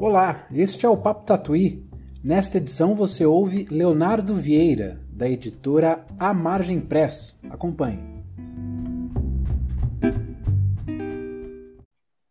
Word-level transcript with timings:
Olá, 0.00 0.46
este 0.54 0.86
é 0.86 0.88
o 0.88 0.96
Papo 0.96 1.24
Tatuí. 1.24 1.84
Nesta 2.22 2.58
edição 2.58 2.94
você 2.94 3.26
ouve 3.26 3.66
Leonardo 3.68 4.36
Vieira, 4.36 5.00
da 5.10 5.28
editora 5.28 6.04
A 6.20 6.32
Margem 6.32 6.80
Press. 6.80 7.36
Acompanhe. 7.50 7.98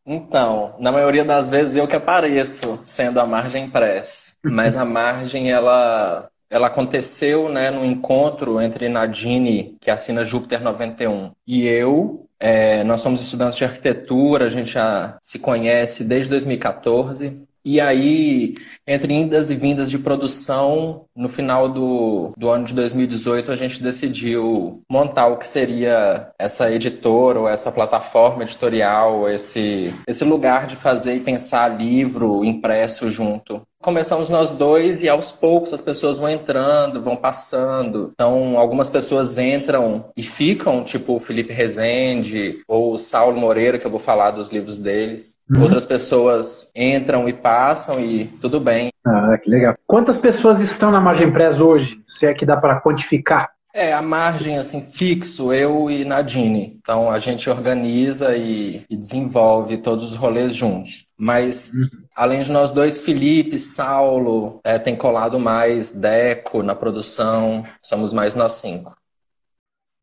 Então, 0.05 0.75
na 0.79 0.93
maioria 0.93 1.25
das 1.25 1.49
vezes 1.49 1.75
eu 1.75 1.85
que 1.85 1.95
apareço 1.97 2.79
sendo 2.85 3.19
a 3.19 3.25
Margem 3.25 3.69
Press, 3.69 4.37
mas 4.45 4.77
a 4.77 4.85
Margem 4.85 5.51
ela 5.51 6.29
ela 6.49 6.67
aconteceu, 6.67 7.49
né, 7.49 7.69
no 7.69 7.83
encontro 7.83 8.61
entre 8.61 8.87
Nadine, 8.87 9.75
que 9.81 9.91
assina 9.91 10.23
Júpiter 10.23 10.63
91, 10.63 11.31
e 11.45 11.67
eu. 11.67 12.23
É, 12.39 12.83
nós 12.85 13.01
somos 13.01 13.19
estudantes 13.19 13.57
de 13.57 13.65
arquitetura, 13.65 14.45
a 14.45 14.49
gente 14.49 14.71
já 14.71 15.17
se 15.21 15.39
conhece 15.39 16.05
desde 16.05 16.29
2014. 16.29 17.45
E 17.65 17.81
aí, 17.81 18.55
entre 18.87 19.13
indas 19.13 19.51
e 19.51 19.55
vindas 19.55 19.91
de 19.91 19.99
produção, 19.99 21.05
no 21.15 21.27
final 21.27 21.67
do, 21.67 22.31
do 22.37 22.49
ano 22.49 22.65
de 22.65 22.73
2018, 22.73 23.51
a 23.51 23.55
gente 23.55 23.83
decidiu 23.83 24.81
montar 24.89 25.27
o 25.27 25.37
que 25.37 25.45
seria 25.45 26.31
essa 26.39 26.71
editora, 26.71 27.39
ou 27.41 27.49
essa 27.49 27.71
plataforma 27.71 28.43
editorial, 28.43 29.29
esse, 29.29 29.93
esse 30.07 30.23
lugar 30.23 30.67
de 30.67 30.75
fazer 30.75 31.15
e 31.15 31.19
pensar 31.19 31.67
livro 31.67 32.45
impresso 32.45 33.09
junto 33.09 33.61
começamos 33.87 34.27
nós 34.27 34.51
dois 34.51 35.01
e 35.01 35.07
aos 35.07 35.31
poucos 35.31 35.71
as 35.71 35.79
pessoas 35.79 36.17
vão 36.17 36.29
entrando, 36.29 37.01
vão 37.01 37.15
passando. 37.15 38.11
Então, 38.13 38.57
algumas 38.57 38.89
pessoas 38.89 39.37
entram 39.37 40.05
e 40.15 40.21
ficam, 40.21 40.83
tipo 40.83 41.13
o 41.13 41.19
Felipe 41.21 41.53
Rezende 41.53 42.59
ou 42.67 42.93
o 42.93 42.97
Saulo 42.97 43.39
Moreira, 43.39 43.79
que 43.79 43.87
eu 43.87 43.91
vou 43.91 43.99
falar 43.99 44.31
dos 44.31 44.49
livros 44.49 44.77
deles. 44.77 45.37
Uhum. 45.49 45.63
Outras 45.63 45.85
pessoas 45.85 46.69
entram 46.75 47.29
e 47.29 47.33
passam 47.33 47.97
e 47.99 48.25
tudo 48.41 48.59
bem. 48.59 48.76
Ah, 49.07 49.37
que 49.37 49.49
legal. 49.49 49.75
Quantas 49.87 50.17
pessoas 50.17 50.59
estão 50.59 50.91
na 50.91 50.99
Margem 50.99 51.31
Press 51.31 51.61
hoje? 51.61 52.01
Se 52.05 52.25
é 52.25 52.33
que 52.33 52.45
dá 52.45 52.57
para 52.57 52.81
quantificar? 52.81 53.49
É, 53.73 53.93
a 53.93 54.01
margem, 54.01 54.57
assim, 54.57 54.81
fixo, 54.81 55.53
eu 55.53 55.89
e 55.89 56.03
Nadine. 56.03 56.77
Então, 56.81 57.11
a 57.11 57.19
gente 57.19 57.49
organiza 57.49 58.35
e, 58.35 58.83
e 58.89 58.97
desenvolve 58.97 59.77
todos 59.77 60.03
os 60.03 60.15
rolês 60.15 60.55
juntos. 60.55 61.05
Mas, 61.17 61.71
uhum. 61.73 61.87
além 62.15 62.41
de 62.41 62.51
nós 62.51 62.71
dois, 62.71 62.99
Felipe, 62.99 63.59
Saulo, 63.59 64.59
é, 64.63 64.79
tem 64.79 64.95
colado 64.95 65.39
mais, 65.39 65.91
Deco 65.91 66.63
na 66.63 66.73
produção, 66.73 67.63
somos 67.81 68.13
mais 68.13 68.33
nós 68.35 68.53
cinco. 68.53 68.97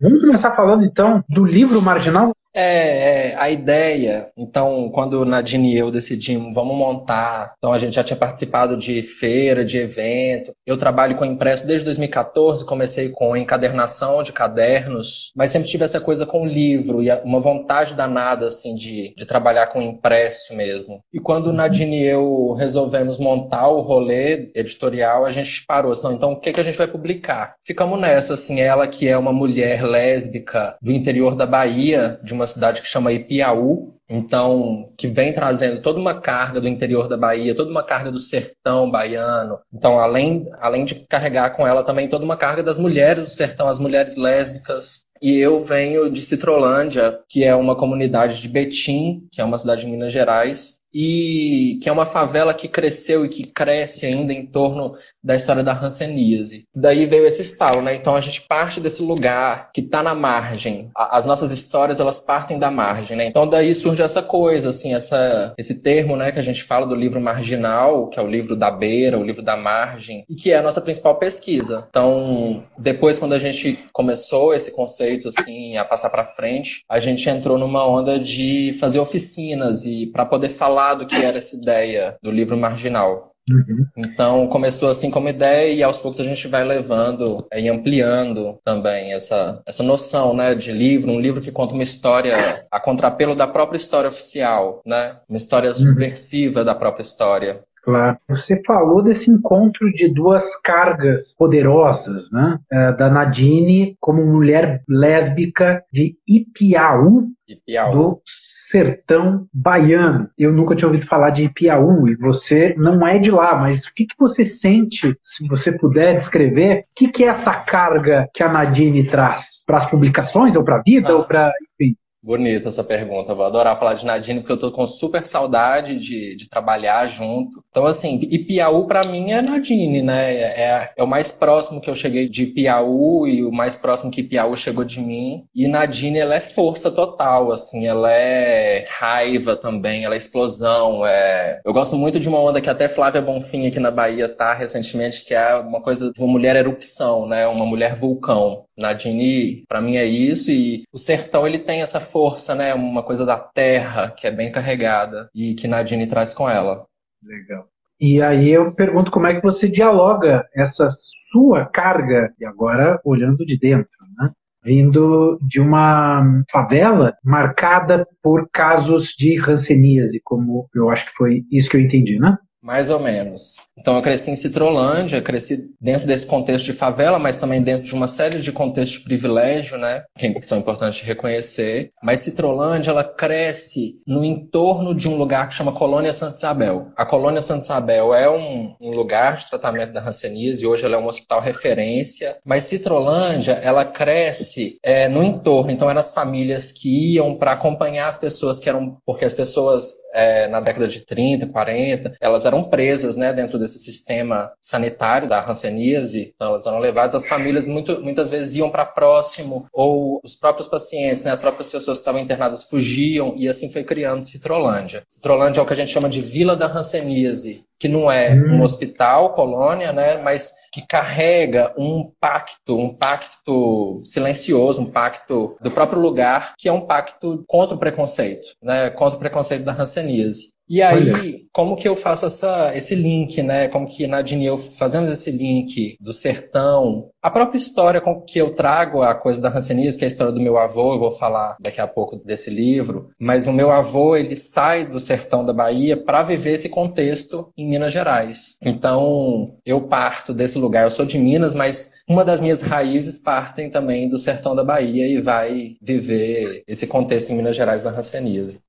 Vamos 0.00 0.20
começar 0.20 0.55
falando, 0.55 0.84
então, 0.84 1.25
do 1.28 1.44
livro 1.44 1.82
Marginal. 1.82 2.32
É, 2.55 3.33
é, 3.33 3.36
a 3.36 3.50
ideia. 3.50 4.28
Então, 4.36 4.88
quando 4.91 5.24
Nadine 5.24 5.74
e 5.74 5.78
eu 5.78 5.91
decidimos, 5.91 6.55
vamos 6.55 6.77
montar. 6.77 7.55
Então, 7.58 7.72
a 7.72 7.78
gente 7.78 7.94
já 7.94 8.05
tinha 8.05 8.16
participado 8.16 8.77
de 8.77 9.02
feira, 9.02 9.64
de 9.64 9.78
evento. 9.78 10.52
Eu 10.64 10.77
trabalho 10.77 11.16
com 11.16 11.25
impresso 11.25 11.66
desde 11.66 11.84
2014, 11.84 12.64
comecei 12.64 13.08
com 13.08 13.36
encadernação 13.36 14.22
de 14.22 14.32
cadernos, 14.32 15.32
mas 15.34 15.50
sempre 15.50 15.69
tive 15.69 15.84
essa 15.84 16.00
coisa 16.00 16.25
com 16.25 16.47
livro 16.47 17.02
e 17.02 17.10
uma 17.25 17.41
vontade 17.41 17.94
danada, 17.94 18.47
assim, 18.47 18.77
de, 18.77 19.12
de 19.16 19.27
trabalhar 19.27 19.66
com 19.66 19.82
impresso 19.82 20.55
mesmo. 20.55 21.00
E 21.12 21.19
quando 21.19 21.52
Nadine 21.52 22.02
e 22.02 22.06
eu 22.06 22.52
resolvemos 22.52 23.19
montar 23.19 23.69
o 23.69 23.80
rolê 23.80 24.50
editorial, 24.55 25.25
a 25.25 25.30
gente 25.30 25.64
parou. 25.66 25.91
Assim, 25.91 26.12
então, 26.12 26.32
o 26.32 26.41
que, 26.41 26.52
que 26.52 26.60
a 26.60 26.64
gente 26.64 26.78
vai 26.78 26.86
publicar? 26.86 27.56
Ficamos 27.64 28.00
nessa, 28.00 28.34
assim, 28.34 28.60
ela 28.60 28.86
que 28.86 29.08
é 29.08 29.19
uma 29.19 29.32
mulher 29.32 29.82
lésbica 29.82 30.77
do 30.80 30.92
interior 30.92 31.34
da 31.34 31.47
Bahia, 31.47 32.20
de 32.22 32.32
uma 32.32 32.44
uma 32.45 32.47
cidade 32.47 32.83
que 32.83 32.89
chama 32.89 33.12
Ipiaú, 33.12 33.95
então 34.09 34.92
que 34.97 35.09
vem 35.09 35.33
trazendo 35.33 35.81
toda 35.81 35.98
uma 35.98 36.14
carga 36.14 36.61
do 36.61 36.69
interior 36.69 37.09
da 37.09 37.17
Bahia, 37.17 37.55
toda 37.55 37.70
uma 37.70 37.83
carga 37.83 38.12
do 38.12 38.20
sertão 38.20 38.91
baiano. 38.91 39.59
Então, 39.73 39.98
além, 39.98 40.47
além 40.61 40.84
de 40.84 40.95
carregar 41.09 41.50
com 41.50 41.66
ela 41.66 41.83
também 41.83 42.09
toda 42.09 42.25
uma 42.25 42.37
carga 42.37 42.62
das 42.62 42.78
mulheres 42.78 43.28
do 43.28 43.31
sertão, 43.33 43.66
as 43.66 43.81
mulheres 43.81 44.16
lésbicas. 44.16 45.04
E 45.22 45.38
eu 45.38 45.59
venho 45.59 46.10
de 46.10 46.22
Citrolândia, 46.22 47.19
que 47.31 47.44
é 47.44 47.54
uma 47.54 47.75
comunidade 47.75 48.43
de 48.43 48.49
Betim, 48.49 49.27
que 49.33 49.41
é 49.41 49.44
uma 49.44 49.56
cidade 49.56 49.81
de 49.81 49.91
Minas 49.91 50.12
Gerais, 50.12 50.81
e 50.93 51.78
que 51.83 51.88
é 51.88 51.93
uma 51.93 52.04
favela 52.04 52.53
que 52.53 52.69
cresceu 52.69 53.25
e 53.25 53.28
que 53.28 53.47
cresce 53.47 54.04
ainda 54.04 54.33
em 54.34 54.47
torno 54.47 54.97
da 55.24 55.34
história 55.34 55.62
da 55.62 55.72
hanseníase. 55.72 56.66
Daí 56.74 57.06
veio 57.06 57.26
esse 57.26 57.40
estalo, 57.40 57.80
né? 57.80 57.94
Então 57.94 58.14
a 58.14 58.20
gente 58.20 58.42
parte 58.42 58.78
desse 58.78 59.02
lugar 59.02 59.70
que 59.72 59.80
está 59.80 60.02
na 60.02 60.14
margem. 60.14 60.90
As 60.94 61.24
nossas 61.24 61.50
histórias, 61.50 61.98
elas 61.98 62.20
partem 62.20 62.58
da 62.58 62.70
margem, 62.70 63.16
né? 63.16 63.26
Então 63.26 63.48
daí 63.48 63.74
surge 63.74 64.02
essa 64.02 64.22
coisa, 64.22 64.68
assim, 64.68 64.94
essa, 64.94 65.54
esse 65.56 65.82
termo, 65.82 66.16
né, 66.16 66.30
que 66.30 66.38
a 66.38 66.42
gente 66.42 66.62
fala 66.62 66.86
do 66.86 66.94
livro 66.94 67.20
marginal, 67.20 68.08
que 68.08 68.18
é 68.18 68.22
o 68.22 68.28
livro 68.28 68.54
da 68.54 68.70
beira, 68.70 69.18
o 69.18 69.24
livro 69.24 69.42
da 69.42 69.56
margem, 69.56 70.24
e 70.28 70.34
que 70.34 70.52
é 70.52 70.58
a 70.58 70.62
nossa 70.62 70.80
principal 70.80 71.16
pesquisa. 71.16 71.86
Então, 71.88 72.64
depois 72.76 73.18
quando 73.18 73.32
a 73.32 73.38
gente 73.38 73.78
começou 73.92 74.52
esse 74.52 74.72
conceito, 74.72 75.28
assim, 75.28 75.76
a 75.76 75.84
passar 75.84 76.10
para 76.10 76.24
frente, 76.24 76.82
a 76.88 77.00
gente 77.00 77.28
entrou 77.28 77.56
numa 77.56 77.86
onda 77.86 78.18
de 78.18 78.76
fazer 78.78 78.98
oficinas 78.98 79.86
e 79.86 80.06
para 80.06 80.26
poder 80.26 80.50
falar 80.50 80.94
do 80.94 81.06
que 81.06 81.16
era 81.16 81.38
essa 81.38 81.56
ideia 81.56 82.16
do 82.22 82.30
livro 82.30 82.56
marginal. 82.56 83.34
Uhum. 83.50 83.87
Então 83.97 84.49
começou 84.49 84.88
assim 84.88 85.10
como 85.10 85.28
ideia 85.28 85.72
e 85.72 85.82
aos 85.82 85.99
poucos 86.00 86.19
a 86.19 86.25
gente 86.25 86.49
vai 86.49 86.65
levando 86.65 87.47
e 87.53 87.69
ampliando 87.69 88.59
também 88.65 89.12
essa, 89.12 89.62
essa 89.66 89.82
noção 89.82 90.34
né, 90.34 90.55
de 90.55 90.72
livro, 90.72 91.12
um 91.12 91.21
livro 91.21 91.43
que 91.43 91.53
conta 91.53 91.75
uma 91.75 91.83
história 91.83 92.66
a 92.71 92.81
contrapelo 92.81 93.34
da 93.34 93.47
própria 93.47 93.77
história 93.77 94.09
oficial, 94.09 94.81
né? 94.87 95.16
uma 95.28 95.37
história 95.37 95.69
uhum. 95.69 95.75
subversiva 95.75 96.60
uhum. 96.60 96.66
da 96.66 96.75
própria 96.75 97.03
história. 97.03 97.62
Claro. 97.84 98.17
Você 98.28 98.62
falou 98.67 99.03
desse 99.03 99.31
encontro 99.31 99.93
de 99.93 100.09
duas 100.09 100.56
cargas 100.62 101.34
poderosas, 101.37 102.31
né? 102.33 102.59
É, 102.72 102.93
da 102.93 103.11
Nadine 103.11 103.95
como 104.00 104.25
mulher 104.25 104.83
lésbica 104.89 105.84
de 105.93 106.17
Ipiaú, 106.27 107.28
Ipiaú, 107.47 107.93
do 107.93 108.22
sertão 108.25 109.47
baiano. 109.53 110.31
Eu 110.39 110.50
nunca 110.50 110.75
tinha 110.75 110.89
ouvido 110.89 111.06
falar 111.06 111.28
de 111.28 111.45
Ipiaú 111.45 112.09
e 112.09 112.17
você 112.17 112.75
não 112.78 113.06
é 113.06 113.19
de 113.19 113.31
lá, 113.31 113.55
mas 113.55 113.84
o 113.84 113.93
que, 113.95 114.06
que 114.06 114.16
você 114.19 114.47
sente, 114.47 115.15
se 115.22 115.47
você 115.47 115.71
puder 115.71 116.16
descrever, 116.16 116.81
o 116.81 116.84
que, 116.97 117.09
que 117.09 117.25
é 117.25 117.28
essa 117.28 117.53
carga 117.55 118.27
que 118.33 118.43
a 118.43 118.51
Nadine 118.51 119.06
traz 119.06 119.62
para 119.66 119.77
as 119.77 119.87
publicações, 119.87 120.56
ou 120.56 120.65
para 120.65 120.77
a 120.77 120.83
vida, 120.83 121.11
ah. 121.11 121.16
ou 121.16 121.25
para, 121.25 121.53
enfim, 121.78 121.95
Bonita 122.24 122.70
essa 122.70 122.82
pergunta. 122.82 123.34
Vou 123.34 123.44
adorar 123.44 123.78
falar 123.78 123.92
de 123.92 124.06
Nadine, 124.06 124.40
porque 124.40 124.52
eu 124.52 124.56
tô 124.56 124.72
com 124.72 124.86
super 124.86 125.26
saudade 125.26 125.98
de, 125.98 126.34
de 126.34 126.48
trabalhar 126.48 127.06
junto. 127.06 127.62
Então, 127.68 127.84
assim, 127.84 128.18
Ipiaú 128.30 128.86
para 128.86 129.04
mim 129.04 129.32
é 129.32 129.42
Nadine, 129.42 130.00
né? 130.00 130.34
É, 130.34 130.92
é, 130.96 131.02
o 131.02 131.06
mais 131.06 131.30
próximo 131.30 131.82
que 131.82 131.90
eu 131.90 131.94
cheguei 131.94 132.26
de 132.26 132.44
Ipiaú 132.44 133.28
e 133.28 133.44
o 133.44 133.52
mais 133.52 133.76
próximo 133.76 134.10
que 134.10 134.22
Ipiaú 134.22 134.56
chegou 134.56 134.84
de 134.84 135.02
mim. 135.02 135.44
E 135.54 135.68
Nadine, 135.68 136.18
ela 136.18 136.34
é 136.34 136.40
força 136.40 136.90
total, 136.90 137.52
assim, 137.52 137.86
ela 137.86 138.10
é 138.10 138.86
raiva 138.88 139.54
também, 139.54 140.06
ela 140.06 140.14
é 140.14 140.18
explosão. 140.18 141.04
É... 141.06 141.60
Eu 141.62 141.74
gosto 141.74 141.94
muito 141.94 142.18
de 142.18 142.26
uma 142.26 142.41
onda 142.41 142.58
que 142.58 142.70
até 142.70 142.88
Flávia 142.88 143.20
Bonfim 143.20 143.66
aqui 143.66 143.78
na 143.78 143.91
Bahia 143.91 144.30
tá 144.30 144.54
recentemente, 144.54 145.22
que 145.24 145.34
é 145.34 145.56
uma 145.56 145.82
coisa 145.82 146.10
de 146.10 146.18
uma 146.22 146.32
mulher 146.32 146.56
erupção, 146.56 147.28
né? 147.28 147.46
Uma 147.46 147.66
mulher 147.66 147.94
vulcão. 147.94 148.64
Nadine, 148.76 149.64
para 149.68 149.80
mim 149.80 149.96
é 149.96 150.04
isso 150.04 150.50
e 150.50 150.84
o 150.92 150.98
sertão 150.98 151.46
ele 151.46 151.58
tem 151.58 151.82
essa 151.82 152.00
força, 152.00 152.54
né? 152.54 152.74
Uma 152.74 153.02
coisa 153.02 153.24
da 153.24 153.38
terra 153.38 154.10
que 154.10 154.26
é 154.26 154.30
bem 154.30 154.50
carregada 154.50 155.28
e 155.34 155.54
que 155.54 155.68
Nadine 155.68 156.06
traz 156.06 156.34
com 156.34 156.48
ela. 156.48 156.84
Legal. 157.22 157.68
E 158.00 158.20
aí 158.20 158.50
eu 158.50 158.74
pergunto 158.74 159.10
como 159.10 159.26
é 159.26 159.34
que 159.34 159.42
você 159.42 159.68
dialoga 159.68 160.46
essa 160.54 160.88
sua 161.30 161.64
carga 161.64 162.34
e 162.38 162.44
agora 162.44 163.00
olhando 163.04 163.46
de 163.46 163.58
dentro, 163.58 163.88
né? 164.18 164.30
Vindo 164.64 165.38
de 165.42 165.60
uma 165.60 166.42
favela 166.50 167.14
marcada 167.22 168.06
por 168.22 168.48
casos 168.50 169.14
de 169.16 169.38
ranceníase, 169.38 170.20
como 170.24 170.68
eu 170.74 170.91
acho 170.91 171.06
que 171.06 171.16
foi 171.16 171.44
isso 171.53 171.68
que 171.68 171.77
eu 171.77 171.80
entendi, 171.80 172.18
né? 172.18 172.36
Mais 172.65 172.89
ou 172.89 172.99
menos. 172.99 173.61
Então 173.78 173.95
eu 173.95 174.01
cresci 174.01 174.31
em 174.31 174.37
Citrolândia, 174.37 175.21
cresci 175.21 175.69
dentro 175.78 176.07
desse 176.07 176.27
contexto 176.27 176.65
de 176.65 176.72
favela, 176.72 177.19
mas 177.19 177.37
também 177.37 177.61
dentro 177.61 177.87
de 177.87 177.95
uma 177.95 178.09
série 178.09 178.41
de 178.41 178.51
contextos 178.51 178.99
de 178.99 179.05
privilégio, 179.05 179.77
né? 179.77 180.05
Que 180.16 180.41
são 180.41 180.57
importantes 180.57 181.01
de 181.01 181.05
reconhecer. 181.05 181.91
Mas 182.03 182.21
Citrolândia, 182.21 182.91
ela 182.91 183.05
cresce 183.05 184.01
no 184.07 184.25
entorno 184.25 184.95
de 184.95 185.07
um 185.07 185.16
lugar 185.16 185.47
que 185.51 185.55
chama 185.55 185.72
Colônia 185.72 186.15
Santa 186.15 186.39
Isabel. 186.39 186.89
A 186.97 187.05
Colônia 187.05 187.43
Santa 187.43 187.65
Isabel 187.65 188.15
é 188.15 188.31
um, 188.31 188.75
um 188.81 188.93
lugar 188.93 189.37
de 189.37 189.51
tratamento 189.51 189.93
da 189.93 190.01
hanseníase, 190.01 190.66
hoje 190.66 190.87
ela 190.87 190.95
é 190.95 190.99
um 190.99 191.07
hospital 191.07 191.43
referência. 191.43 192.39
Mas 192.47 192.65
Citrolândia, 192.65 193.61
ela 193.63 193.84
cresce 193.84 194.78
é, 194.83 195.07
no 195.07 195.22
entorno. 195.22 195.71
Então 195.71 195.91
eram 195.91 196.01
as 196.01 196.15
famílias 196.15 196.72
que 196.72 197.15
iam 197.15 197.37
para 197.37 197.53
acompanhar 197.53 198.09
as 198.09 198.16
pessoas 198.16 198.59
que 198.59 198.71
eram... 198.71 198.97
Porque 199.05 199.27
as 199.27 199.34
pessoas, 199.34 199.93
é, 200.15 200.49
na 200.49 200.61
década 200.61 200.89
de 200.89 201.01
30, 201.01 201.49
40, 201.49 202.15
elas 202.19 202.47
eram 202.47 202.53
eram 202.54 202.65
presas, 202.65 203.16
né, 203.16 203.33
dentro 203.33 203.59
desse 203.59 203.78
sistema 203.78 204.53
sanitário 204.60 205.28
da 205.28 205.45
hanseníase. 205.45 206.33
Então, 206.34 206.48
elas 206.48 206.66
eram 206.66 206.78
levadas, 206.78 207.15
as 207.15 207.27
famílias 207.27 207.66
muito, 207.66 208.01
muitas 208.01 208.30
vezes 208.30 208.54
iam 208.56 208.71
para 208.71 208.86
próximo, 208.86 209.66
ou 209.72 210.21
os 210.22 210.36
próprios 210.36 210.68
pacientes, 210.68 211.24
né, 211.24 211.33
as 211.33 211.41
próprias 211.41 211.71
pessoas 211.71 211.98
que 211.98 212.03
estavam 212.03 212.21
internadas 212.21 212.62
fugiam, 212.65 213.34
e 213.36 213.48
assim 213.48 213.71
foi 213.71 213.84
criando 213.84 214.22
Citrolândia. 214.22 215.03
Citrolândia 215.09 215.60
é 215.60 215.62
o 215.62 215.66
que 215.66 215.72
a 215.72 215.77
gente 215.77 215.92
chama 215.92 216.09
de 216.09 216.21
Vila 216.21 216.56
da 216.56 216.66
Hanseníase, 216.66 217.65
que 217.78 217.89
não 217.89 218.10
é 218.10 218.33
hum. 218.33 218.59
um 218.59 218.62
hospital, 218.62 219.33
colônia, 219.33 219.92
né, 219.92 220.16
mas 220.18 220.53
que 220.72 220.86
carrega 220.86 221.74
um 221.77 222.10
pacto, 222.21 222.78
um 222.78 222.95
pacto 222.95 224.01
silencioso, 224.04 224.83
um 224.83 224.91
pacto 224.91 225.56
do 225.60 225.71
próprio 225.71 226.01
lugar, 226.01 226.54
que 226.56 226.68
é 226.68 226.72
um 226.72 226.80
pacto 226.80 227.45
contra 227.47 227.74
o 227.74 227.78
preconceito, 227.78 228.47
né, 228.62 228.91
contra 228.91 229.16
o 229.16 229.18
preconceito 229.18 229.65
da 229.65 229.72
hanseníase. 229.72 230.54
E 230.69 230.81
aí, 230.81 231.13
Olha. 231.13 231.41
como 231.53 231.77
que 231.77 231.87
eu 231.87 231.95
faço 231.95 232.27
essa, 232.27 232.72
esse 232.75 232.95
link, 232.95 233.43
né? 233.43 233.69
Como 233.69 233.87
que 233.87 234.07
Nadine 234.07 234.45
e 234.45 234.47
eu 234.47 234.57
fazemos 234.57 235.11
esse 235.11 235.31
link 235.31 235.97
do 236.01 236.13
sertão, 236.13 237.11
a 237.25 237.31
própria 237.31 237.57
história 237.57 238.03
com 238.03 238.21
que 238.21 238.39
eu 238.39 238.55
trago 238.55 239.01
a 239.01 239.15
coisa 239.15 239.41
da 239.41 239.49
Hanseníase, 239.49 239.97
que 239.97 240.05
é 240.05 240.07
a 240.07 240.09
história 240.09 240.31
do 240.31 240.43
meu 240.43 240.59
avô, 240.59 240.93
eu 240.93 240.99
vou 240.99 241.11
falar 241.11 241.57
daqui 241.59 241.81
a 241.81 241.87
pouco 241.87 242.16
desse 242.16 242.51
livro, 242.51 243.09
mas 243.19 243.47
o 243.47 243.53
meu 243.53 243.71
avô, 243.71 244.15
ele 244.15 244.37
sai 244.37 244.84
do 244.84 245.01
sertão 245.01 245.43
da 245.43 245.53
Bahia 245.53 245.97
para 245.97 246.22
viver 246.22 246.53
esse 246.53 246.69
contexto 246.69 247.51
em 247.57 247.66
Minas 247.66 247.95
Gerais. 247.95 248.57
Então, 248.63 249.57
eu 249.65 249.81
parto 249.81 250.34
desse 250.34 250.59
lugar, 250.59 250.84
eu 250.84 250.91
sou 250.91 251.07
de 251.07 251.16
Minas, 251.16 251.55
mas 251.55 251.93
uma 252.07 252.25
das 252.27 252.43
minhas 252.43 252.61
raízes 252.61 253.19
partem 253.19 253.71
também 253.71 254.07
do 254.07 254.19
sertão 254.19 254.55
da 254.55 254.63
Bahia 254.63 255.07
e 255.07 255.19
vai 255.21 255.77
viver 255.81 256.62
esse 256.69 256.87
contexto 256.87 257.31
em 257.31 257.37
Minas 257.37 257.57
Gerais 257.57 257.81
da 257.81 257.88
Hanseníase. 257.88 258.61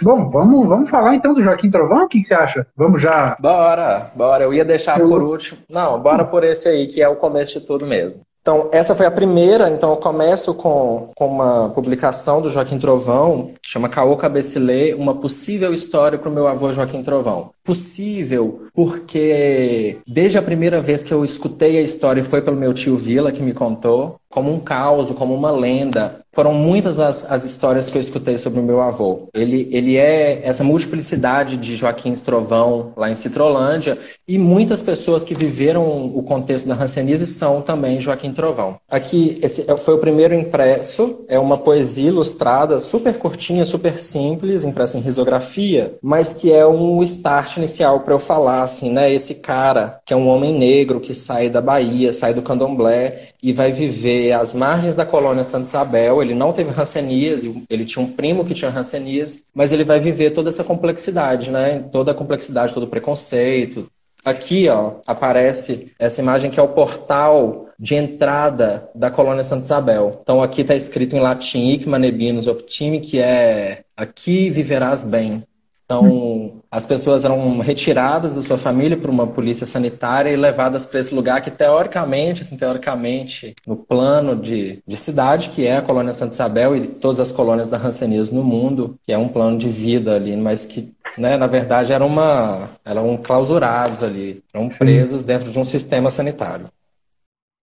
Bom, 0.00 0.30
vamos, 0.30 0.68
vamos 0.68 0.90
falar 0.90 1.14
então 1.14 1.34
do 1.34 1.42
Joaquim 1.42 1.70
Trovão? 1.70 2.04
O 2.04 2.08
que 2.08 2.22
você 2.22 2.34
acha? 2.34 2.66
Vamos 2.76 3.02
já. 3.02 3.36
Bora, 3.38 4.10
bora. 4.14 4.44
Eu 4.44 4.54
ia 4.54 4.64
deixar 4.64 4.98
eu... 4.98 5.08
por 5.08 5.22
último. 5.22 5.60
Não, 5.70 6.00
bora 6.00 6.24
por 6.24 6.44
esse 6.44 6.68
aí, 6.68 6.86
que 6.86 7.02
é 7.02 7.08
o 7.08 7.16
começo 7.16 7.58
de 7.58 7.66
tudo 7.66 7.86
mesmo. 7.86 8.22
Então, 8.42 8.68
essa 8.72 8.92
foi 8.96 9.06
a 9.06 9.10
primeira. 9.10 9.70
Então, 9.70 9.90
eu 9.90 9.96
começo 9.96 10.52
com, 10.54 11.10
com 11.14 11.28
uma 11.28 11.68
publicação 11.68 12.42
do 12.42 12.50
Joaquim 12.50 12.76
Trovão, 12.76 13.52
que 13.62 13.70
chama 13.70 13.88
Caô 13.88 14.16
Cabecilê, 14.16 14.94
uma 14.94 15.14
possível 15.14 15.72
história 15.72 16.18
para 16.18 16.28
o 16.28 16.32
meu 16.32 16.48
avô 16.48 16.72
Joaquim 16.72 17.04
Trovão. 17.04 17.50
Possível 17.64 18.62
porque 18.74 19.98
desde 20.06 20.38
a 20.38 20.42
primeira 20.42 20.80
vez 20.80 21.02
que 21.02 21.12
eu 21.12 21.24
escutei 21.24 21.78
a 21.78 21.82
história, 21.82 22.24
foi 22.24 22.40
pelo 22.40 22.56
meu 22.56 22.72
tio 22.72 22.96
Vila 22.96 23.32
que 23.32 23.42
me 23.42 23.52
contou, 23.52 24.16
como 24.28 24.50
um 24.50 24.58
caos, 24.58 25.10
como 25.10 25.34
uma 25.34 25.50
lenda. 25.50 26.20
Foram 26.32 26.54
muitas 26.54 26.98
as, 26.98 27.30
as 27.30 27.44
histórias 27.44 27.90
que 27.90 27.98
eu 27.98 28.00
escutei 28.00 28.38
sobre 28.38 28.58
o 28.58 28.62
meu 28.62 28.80
avô. 28.80 29.28
Ele, 29.34 29.68
ele 29.70 29.98
é 29.98 30.40
essa 30.42 30.64
multiplicidade 30.64 31.58
de 31.58 31.76
Joaquim 31.76 32.14
Trovão 32.14 32.94
lá 32.96 33.10
em 33.10 33.14
Citrolândia 33.14 33.98
e 34.26 34.38
muitas 34.38 34.82
pessoas 34.82 35.22
que 35.22 35.34
viveram 35.34 36.06
o 36.06 36.22
contexto 36.22 36.66
da 36.66 36.74
Hanseníase 36.74 37.26
são 37.26 37.60
também 37.60 38.00
Joaquim 38.00 38.32
Trovão. 38.32 38.78
Aqui, 38.88 39.38
esse 39.42 39.70
é, 39.70 39.76
foi 39.76 39.94
o 39.94 39.98
primeiro 39.98 40.34
impresso, 40.34 41.26
é 41.28 41.38
uma 41.38 41.58
poesia 41.58 42.08
ilustrada, 42.08 42.80
super 42.80 43.18
curtinha, 43.18 43.66
super 43.66 44.00
simples, 44.00 44.64
impressa 44.64 44.96
em 44.96 45.02
risografia, 45.02 45.94
mas 46.00 46.32
que 46.32 46.50
é 46.50 46.66
um 46.66 47.02
start 47.02 47.51
inicial 47.58 48.00
para 48.00 48.14
eu 48.14 48.18
falar, 48.18 48.62
assim, 48.62 48.90
né? 48.90 49.12
Esse 49.12 49.36
cara, 49.36 50.00
que 50.04 50.12
é 50.12 50.16
um 50.16 50.28
homem 50.28 50.52
negro 50.52 51.00
que 51.00 51.14
sai 51.14 51.48
da 51.48 51.60
Bahia, 51.60 52.12
sai 52.12 52.34
do 52.34 52.42
candomblé 52.42 53.28
e 53.42 53.52
vai 53.52 53.72
viver 53.72 54.32
às 54.32 54.54
margens 54.54 54.96
da 54.96 55.04
colônia 55.04 55.44
Santa 55.44 55.66
Isabel. 55.66 56.22
Ele 56.22 56.34
não 56.34 56.52
teve 56.52 56.70
hanseníase, 56.78 57.64
ele 57.68 57.84
tinha 57.84 58.04
um 58.04 58.12
primo 58.12 58.44
que 58.44 58.54
tinha 58.54 58.70
hanseníase, 58.70 59.44
mas 59.54 59.72
ele 59.72 59.84
vai 59.84 60.00
viver 60.00 60.30
toda 60.30 60.48
essa 60.48 60.64
complexidade, 60.64 61.50
né? 61.50 61.84
Toda 61.90 62.12
a 62.12 62.14
complexidade, 62.14 62.74
todo 62.74 62.84
o 62.84 62.88
preconceito. 62.88 63.86
Aqui, 64.24 64.68
ó, 64.68 64.92
aparece 65.04 65.92
essa 65.98 66.20
imagem 66.20 66.48
que 66.48 66.60
é 66.60 66.62
o 66.62 66.68
portal 66.68 67.66
de 67.76 67.96
entrada 67.96 68.88
da 68.94 69.10
colônia 69.10 69.42
Santa 69.42 69.64
Isabel. 69.64 70.20
Então 70.22 70.40
aqui 70.40 70.60
está 70.60 70.76
escrito 70.76 71.16
em 71.16 71.20
latim, 71.20 71.72
Ic 71.72 71.88
manebinus 71.88 72.46
optimi, 72.46 73.00
que 73.00 73.18
é 73.18 73.82
aqui 73.96 74.48
viverás 74.48 75.02
bem. 75.02 75.42
Então, 75.92 76.62
as 76.70 76.86
pessoas 76.86 77.24
eram 77.24 77.58
retiradas 77.58 78.34
da 78.36 78.42
sua 78.42 78.56
família 78.56 78.96
por 78.96 79.10
uma 79.10 79.26
polícia 79.26 79.66
sanitária 79.66 80.30
e 80.30 80.36
levadas 80.36 80.86
para 80.86 81.00
esse 81.00 81.14
lugar 81.14 81.42
que, 81.42 81.50
teoricamente, 81.50 82.40
assim, 82.40 82.56
teoricamente, 82.56 83.54
no 83.66 83.76
plano 83.76 84.34
de, 84.34 84.82
de 84.86 84.96
cidade, 84.96 85.50
que 85.50 85.66
é 85.66 85.76
a 85.76 85.82
colônia 85.82 86.14
Santa 86.14 86.32
Isabel 86.32 86.74
e 86.74 86.86
todas 86.86 87.20
as 87.20 87.30
colônias 87.30 87.68
da 87.68 87.76
Hanseníase 87.76 88.34
no 88.34 88.42
mundo, 88.42 88.96
que 89.04 89.12
é 89.12 89.18
um 89.18 89.28
plano 89.28 89.58
de 89.58 89.68
vida 89.68 90.14
ali, 90.14 90.34
mas 90.34 90.64
que, 90.64 90.92
né, 91.18 91.36
na 91.36 91.46
verdade, 91.46 91.92
eram, 91.92 92.06
uma, 92.06 92.70
eram 92.84 93.16
clausurados 93.18 94.02
ali, 94.02 94.42
eram 94.54 94.68
presos 94.68 95.20
Sim. 95.20 95.26
dentro 95.26 95.52
de 95.52 95.58
um 95.58 95.64
sistema 95.64 96.10
sanitário. 96.10 96.66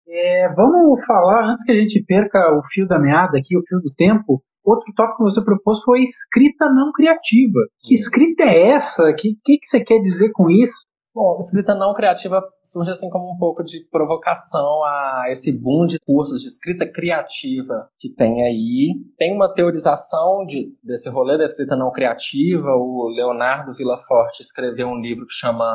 É, 0.07 0.49
vamos 0.49 1.03
falar, 1.05 1.51
antes 1.51 1.63
que 1.63 1.71
a 1.71 1.75
gente 1.75 2.03
perca 2.05 2.37
o 2.57 2.63
fio 2.71 2.87
da 2.87 2.99
meada 2.99 3.37
aqui, 3.37 3.57
o 3.57 3.63
fio 3.67 3.79
do 3.79 3.91
tempo, 3.95 4.43
Outro 4.63 4.93
tópico 4.95 5.17
que 5.17 5.31
você 5.31 5.43
propôs 5.43 5.81
foi 5.83 6.01
escrita 6.01 6.65
não 6.71 6.91
criativa. 6.91 7.59
Que 7.81 7.93
escrita 7.93 8.43
é 8.43 8.71
essa? 8.71 9.03
O 9.09 9.15
que, 9.15 9.35
que, 9.43 9.57
que 9.57 9.65
você 9.65 9.83
quer 9.83 9.99
dizer 9.99 10.31
com 10.33 10.49
isso? 10.49 10.88
Bom, 11.19 11.35
escrita 11.37 11.75
não 11.75 11.93
criativa 11.93 12.41
surge 12.63 12.91
assim 12.91 13.09
como 13.09 13.33
um 13.33 13.37
pouco 13.37 13.61
de 13.61 13.85
provocação 13.91 14.85
a 14.85 15.25
esse 15.27 15.51
boom 15.51 15.85
de 15.85 15.99
cursos 15.99 16.39
de 16.39 16.47
escrita 16.47 16.89
criativa 16.89 17.89
que 17.99 18.07
tem 18.07 18.41
aí. 18.43 18.95
Tem 19.17 19.35
uma 19.35 19.53
teorização 19.53 20.45
de, 20.45 20.73
desse 20.81 21.09
rolê 21.09 21.37
da 21.37 21.43
escrita 21.43 21.75
não 21.75 21.91
criativa. 21.91 22.69
O 22.69 23.11
Leonardo 23.13 23.73
Villaforte 23.73 24.41
escreveu 24.41 24.87
um 24.87 25.01
livro 25.01 25.25
que 25.25 25.33
chama 25.33 25.65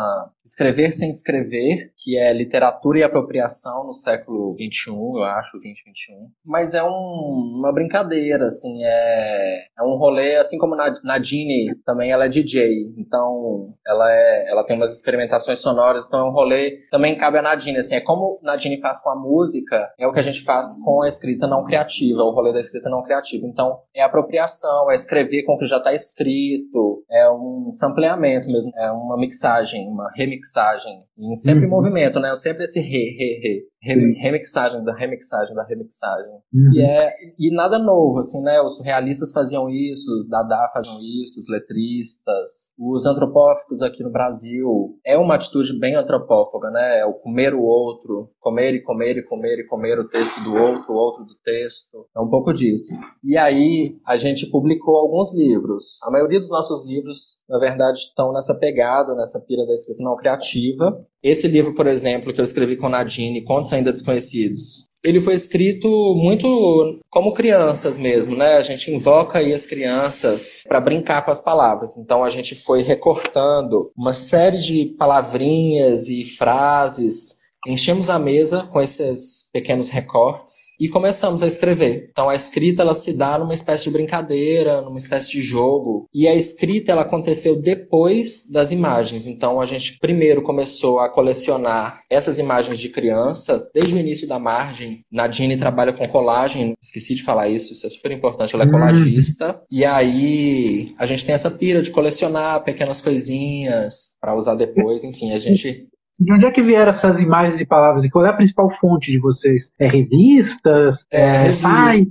Escrever 0.43 0.93
Sem 0.93 1.11
Escrever, 1.11 1.93
que 1.95 2.17
é 2.17 2.33
literatura 2.33 3.01
e 3.01 3.03
apropriação 3.03 3.85
no 3.85 3.93
século 3.93 4.55
XXI, 4.55 4.91
eu 4.95 5.25
acho, 5.25 5.53
2021. 5.59 6.31
Mas 6.43 6.73
é 6.73 6.83
um, 6.83 7.59
uma 7.59 7.73
brincadeira, 7.73 8.47
assim, 8.47 8.83
é, 8.83 9.65
é 9.79 9.83
um 9.83 9.99
rolê, 9.99 10.37
assim 10.37 10.57
como 10.57 10.75
Nadine 11.03 11.75
também, 11.85 12.13
ela 12.13 12.25
é 12.25 12.29
DJ, 12.29 12.95
então 12.97 13.75
ela, 13.87 14.11
é, 14.11 14.51
ela 14.51 14.65
tem 14.65 14.77
umas 14.77 14.93
experimentações 14.93 15.34
ambientações 15.35 15.61
sonoras, 15.61 16.07
então 16.07 16.21
é 16.21 16.25
um 16.25 16.33
rolê, 16.33 16.79
também 16.91 17.17
cabe 17.17 17.39
a 17.39 17.43
Nadine, 17.43 17.79
assim, 17.79 17.97
é 17.97 18.01
como 18.01 18.39
Nadine 18.43 18.81
faz 18.81 19.03
com 19.03 19.11
a 19.11 19.17
música, 19.17 19.91
é 19.99 20.07
o 20.07 20.13
que 20.13 20.21
a 20.21 20.23
gente 20.23 20.43
faz 20.43 20.77
com 20.85 21.03
a 21.03 21.09
escrita 21.09 21.47
não 21.47 21.65
criativa, 21.65 22.23
o 22.23 22.31
rolê 22.31 22.53
da 22.53 22.61
escrita 22.61 22.89
não 22.89 23.03
criativa. 23.03 23.47
Então, 23.47 23.79
é 23.95 24.03
apropriação, 24.03 24.91
é 24.91 24.95
escrever 24.95 25.45
com 25.45 25.55
o 25.55 25.59
que 25.59 25.67
já 25.67 25.79
está 25.79 25.93
escrito, 25.93 27.05
é 27.11 27.31
um 27.31 27.69
sampleamento 27.71 28.47
mesmo, 28.47 28.73
é 28.77 28.91
uma 28.91 29.17
mixagem, 29.17 29.89
uma 29.89 30.11
remixagem, 30.15 31.05
em 31.19 31.35
sempre 31.35 31.65
uhum. 31.65 31.71
movimento, 31.71 32.21
né? 32.21 32.35
Sempre 32.37 32.65
esse 32.65 32.81
re, 32.81 33.17
re, 33.17 33.41
re 33.43 33.74
remixagem 33.85 34.83
da 34.85 34.95
remixagem 34.95 35.55
da 35.55 35.65
remixagem. 35.65 36.33
Uhum. 36.53 36.73
E, 36.73 36.83
é, 36.83 37.13
e 37.39 37.55
nada 37.55 37.79
novo, 37.79 38.19
assim, 38.19 38.43
né? 38.43 38.61
Os 38.61 38.77
surrealistas 38.77 39.33
faziam 39.33 39.69
isso, 39.69 40.15
os 40.17 40.29
Dada 40.29 40.71
faziam 40.73 40.99
isso, 41.01 41.39
os 41.39 41.49
letristas, 41.51 42.75
os 42.79 43.07
antropófagos 43.07 43.83
aqui 43.83 44.03
no 44.03 44.11
Brasil. 44.11 44.99
É 45.05 45.17
uma 45.19 45.35
atitude 45.35 45.79
bem 45.79 45.95
antropófaga, 45.95 46.71
né? 46.71 47.01
É 47.01 47.07
o 47.07 47.15
comer 47.15 47.55
o 47.55 47.63
outro, 47.63 48.31
comer 48.45 48.75
e 48.75 48.83
comer 48.83 49.17
e 49.17 49.23
comer 49.23 49.59
e 49.61 49.67
comer 49.67 49.99
o 49.99 50.07
texto 50.07 50.39
do 50.45 50.55
outro, 50.55 50.93
o 50.93 50.97
outro 50.97 51.25
do 51.25 51.35
texto. 51.43 52.07
É 52.15 52.21
um 52.21 52.29
pouco 52.29 52.53
disso. 52.53 52.93
E 53.25 53.39
aí 53.39 53.97
a 54.07 54.19
gente 54.19 54.51
publicou 54.51 54.97
alguns 54.97 55.35
livros. 55.35 56.03
A 56.05 56.11
maioria 56.11 56.39
dos 56.39 56.51
nossos 56.51 56.87
livros, 56.87 57.43
na 57.49 57.59
verdade, 57.59 58.01
estão 58.01 58.35
nessa 58.35 58.55
pegada, 58.59 59.15
nessa 59.15 59.41
pira 59.41 59.65
da 59.67 59.73
escrita 59.73 60.03
não 60.03 60.15
criativa. 60.15 61.03
Esse 61.23 61.49
livro, 61.49 61.75
por 61.75 61.87
exemplo, 61.87 62.35
que 62.35 62.41
eu 62.41 62.45
escrevi 62.45 62.77
com 62.77 62.91
Nadine, 62.91 63.43
Contos 63.43 63.73
Ainda 63.73 63.91
Desconhecidos, 63.91 64.91
ele 65.03 65.21
foi 65.21 65.35
escrito 65.35 65.87
muito 66.17 66.99
como 67.11 67.35
crianças 67.35 67.99
mesmo, 67.99 68.35
né? 68.35 68.57
A 68.57 68.63
gente 68.63 68.91
invoca 68.91 69.39
aí 69.39 69.53
as 69.53 69.67
crianças 69.67 70.63
para 70.67 70.81
brincar 70.81 71.23
com 71.23 71.31
as 71.31 71.43
palavras. 71.43 71.99
Então 71.99 72.25
a 72.25 72.31
gente 72.31 72.55
foi 72.55 72.81
recortando 72.81 73.91
uma 73.95 74.15
série 74.15 74.59
de 74.59 74.87
palavrinhas 74.99 76.09
e 76.09 76.25
frases 76.25 77.44
Enchemos 77.67 78.11
a 78.11 78.19
mesa 78.19 78.63
com 78.65 78.81
esses 78.81 79.49
pequenos 79.53 79.89
recortes 79.89 80.75
e 80.79 80.89
começamos 80.89 81.43
a 81.43 81.47
escrever. 81.47 82.09
Então 82.11 82.29
a 82.29 82.35
escrita 82.35 82.83
ela 82.83 82.95
se 82.95 83.13
dá 83.13 83.39
numa 83.39 83.55
espécie 83.55 83.85
de 83.85 83.91
brincadeira, 83.91 84.83
numa 84.83 84.99
espécie 84.99 85.31
de 85.31 85.41
jogo. 85.41 86.09
E 86.13 86.29
a 86.29 86.35
escrita 86.35 86.93
ela 86.93 87.03
aconteceu 87.03 87.61
depois 87.61 88.51
das 88.51 88.71
imagens. 88.71 89.27
Então 89.27 89.61
a 89.61 89.67
gente 89.67 89.99
primeiro 89.99 90.43
começou 90.43 90.99
a 90.99 91.09
colecionar 91.09 92.03
essas 92.11 92.39
imagens 92.39 92.79
de 92.79 92.89
criança 92.89 93.69
desde 93.75 93.95
o 93.95 93.99
início 93.99 94.29
da 94.29 94.39
margem. 94.39 95.05
Nadine 95.11 95.57
trabalha 95.57 95.93
com 95.93 96.07
colagem, 96.07 96.75
esqueci 96.83 97.15
de 97.15 97.23
falar 97.23 97.49
isso, 97.49 97.73
isso 97.73 97.87
é 97.87 97.91
super 97.91 98.13
importante, 98.13 98.55
ela 98.55 98.65
é 98.65 98.67
hum. 98.67 98.73
colagista. 98.73 99.61
E 99.71 99.85
aí 99.85 100.95
a 100.99 101.07
gente 101.07 101.25
tem 101.25 101.35
essa 101.35 101.51
pira 101.51 101.83
de 101.83 101.91
colecionar 101.91 102.63
pequenas 102.63 103.01
coisinhas 103.01 104.17
para 104.21 104.37
usar 104.37 104.55
depois, 104.55 105.05
enfim, 105.05 105.33
a 105.33 105.39
gente 105.39 105.89
de 106.19 106.33
onde 106.33 106.47
é 106.47 106.51
que 106.51 106.63
vieram 106.63 106.93
essas 106.93 107.21
imagens 107.21 107.61
e 107.61 107.67
palavras? 107.67 108.05
E 108.05 108.11
qual 108.11 108.25
é 108.25 108.31
a 108.31 108.35
principal 108.35 108.71
fonte 108.71 109.11
de 109.11 109.19
vocês? 109.19 109.73
É 109.79 109.87
revistas? 109.87 111.07
É, 111.11 111.21
é 111.21 111.37
revista. 111.43 111.69
site? 111.69 112.11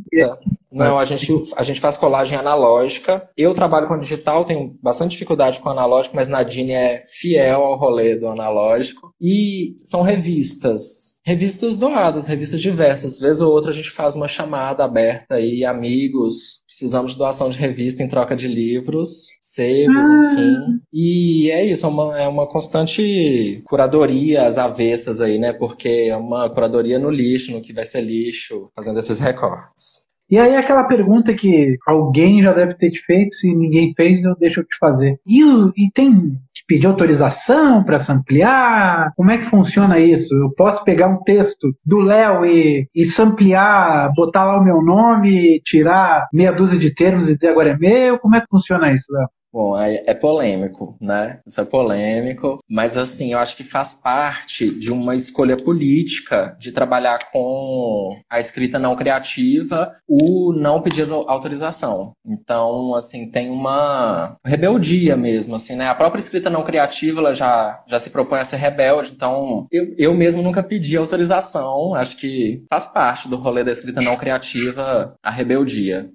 Não, 0.74 1.00
a 1.00 1.06
gente, 1.06 1.32
a 1.56 1.64
gente 1.64 1.80
faz 1.80 1.98
colagem 1.98 2.38
analógica. 2.38 3.30
Eu 3.38 3.54
trabalho 3.54 3.88
com 3.88 3.98
digital, 3.98 4.44
tenho 4.46 4.76
bastante 4.82 5.12
dificuldade 5.12 5.60
com 5.60 5.70
analógico, 5.70 6.16
mas 6.16 6.28
Nadine 6.28 6.72
é 6.72 7.04
fiel 7.20 7.62
ao 7.62 7.78
rolê 7.78 8.16
do 8.16 8.28
analógico. 8.28 9.14
E 9.22 9.76
são 9.84 10.02
revistas. 10.02 11.22
Revistas 11.26 11.76
doadas, 11.76 12.28
revistas 12.28 12.60
diversas. 12.62 13.20
Vez 13.20 13.40
ou 13.40 13.52
outra 13.52 13.70
a 13.70 13.74
gente 13.74 13.90
faz 13.90 14.16
uma 14.16 14.28
chamada 14.28 14.84
aberta 14.84 15.36
aí, 15.36 15.64
amigos, 15.64 16.64
precisamos 16.68 17.14
de 17.14 17.18
doação 17.18 17.50
de 17.50 17.58
revista 17.58 18.04
em 18.04 18.10
troca 18.10 18.36
de 18.36 18.48
livros, 18.48 19.10
sebos, 19.42 20.10
ah. 20.10 20.34
enfim. 20.34 20.80
E 20.92 21.52
é 21.52 21.64
isso, 21.66 21.86
é 21.86 21.90
uma, 21.90 22.20
é 22.20 22.28
uma 22.28 22.48
constante 22.48 23.62
curadoria 23.66 24.48
às 24.48 24.58
avessas 24.58 25.22
aí, 25.22 25.38
né? 25.38 25.54
Porque 25.54 26.08
é 26.10 26.18
uma 26.18 26.50
curadoria 26.50 27.00
no 27.00 27.10
lixo, 27.10 27.52
no 27.52 27.62
que 27.62 27.74
vai 27.74 27.86
ser 27.86 28.02
lixo, 28.02 28.70
fazendo 28.76 29.00
esses 29.00 29.20
recortes. 29.20 30.03
E 30.34 30.40
aí 30.40 30.56
aquela 30.56 30.86
pergunta 30.86 31.32
que 31.36 31.78
alguém 31.86 32.42
já 32.42 32.52
deve 32.52 32.74
ter 32.74 32.90
te 32.90 33.06
feito, 33.06 33.36
se 33.36 33.54
ninguém 33.54 33.94
fez, 33.94 34.24
eu 34.24 34.36
deixo 34.36 34.62
eu 34.62 34.64
te 34.64 34.76
fazer. 34.80 35.20
E, 35.28 35.44
e 35.78 35.92
tem 35.94 36.12
que 36.52 36.64
pedir 36.68 36.88
autorização 36.88 37.84
para 37.84 38.00
se 38.00 38.12
ampliar? 38.12 39.14
Como 39.16 39.30
é 39.30 39.38
que 39.38 39.46
funciona 39.46 40.00
isso? 40.00 40.34
Eu 40.34 40.50
posso 40.58 40.84
pegar 40.84 41.08
um 41.08 41.22
texto 41.22 41.72
do 41.86 42.00
Léo 42.00 42.48
e, 42.48 42.90
e 42.96 43.04
ampliar, 43.22 44.12
botar 44.16 44.44
lá 44.44 44.60
o 44.60 44.64
meu 44.64 44.82
nome, 44.82 45.62
tirar 45.64 46.28
meia 46.34 46.52
dúzia 46.52 46.80
de 46.80 46.92
termos 46.92 47.30
e 47.30 47.36
dizer 47.36 47.50
agora 47.50 47.70
é 47.70 47.78
meu? 47.78 48.18
Como 48.18 48.36
é 48.36 48.42
que 48.42 48.48
funciona 48.50 48.92
isso, 48.92 49.14
Léo? 49.14 49.28
Bom, 49.54 49.78
é 49.78 50.14
polêmico, 50.16 50.98
né? 51.00 51.40
Isso 51.46 51.62
é 51.62 51.66
polêmico, 51.66 52.58
mas 52.68 52.98
assim, 52.98 53.34
eu 53.34 53.40
acho 53.40 53.56
que 53.56 53.64
faz 53.64 53.94
parte 53.94 54.68
de 54.80 54.92
uma 54.92 55.16
escolha 55.16 55.56
política 55.56 56.58
de 56.60 56.72
trabalhar 56.72 57.30
com 57.32 58.20
a 58.28 58.40
escrita 58.40 58.80
não 58.80 58.96
criativa, 58.96 59.96
o 60.08 60.52
não 60.54 60.82
pedir 60.82 61.08
autorização. 61.12 62.14
Então, 62.26 62.96
assim, 62.96 63.30
tem 63.30 63.52
uma 63.52 64.38
rebeldia 64.44 65.16
mesmo, 65.16 65.56
assim, 65.56 65.76
né? 65.76 65.88
A 65.88 65.94
própria 65.94 66.20
escrita 66.20 66.50
não 66.50 66.64
criativa, 66.64 67.20
ela 67.20 67.36
já, 67.36 67.84
já 67.88 68.00
se 68.00 68.10
propõe 68.10 68.40
a 68.40 68.46
ser 68.46 68.58
rebelde, 68.58 69.12
então 69.16 69.68
eu, 69.72 69.94
eu 70.00 70.14
mesmo 70.16 70.42
nunca 70.42 70.64
pedi 70.64 70.98
autorização, 70.98 71.94
acho 71.94 72.18
que 72.18 72.64
faz 72.70 72.88
parte 72.88 73.30
do 73.30 73.38
rolê 73.38 73.64
da 73.64 73.72
escrita 73.72 74.02
não 74.02 74.18
criativa 74.18 75.14
a 75.22 75.30
rebeldia. 75.30 76.10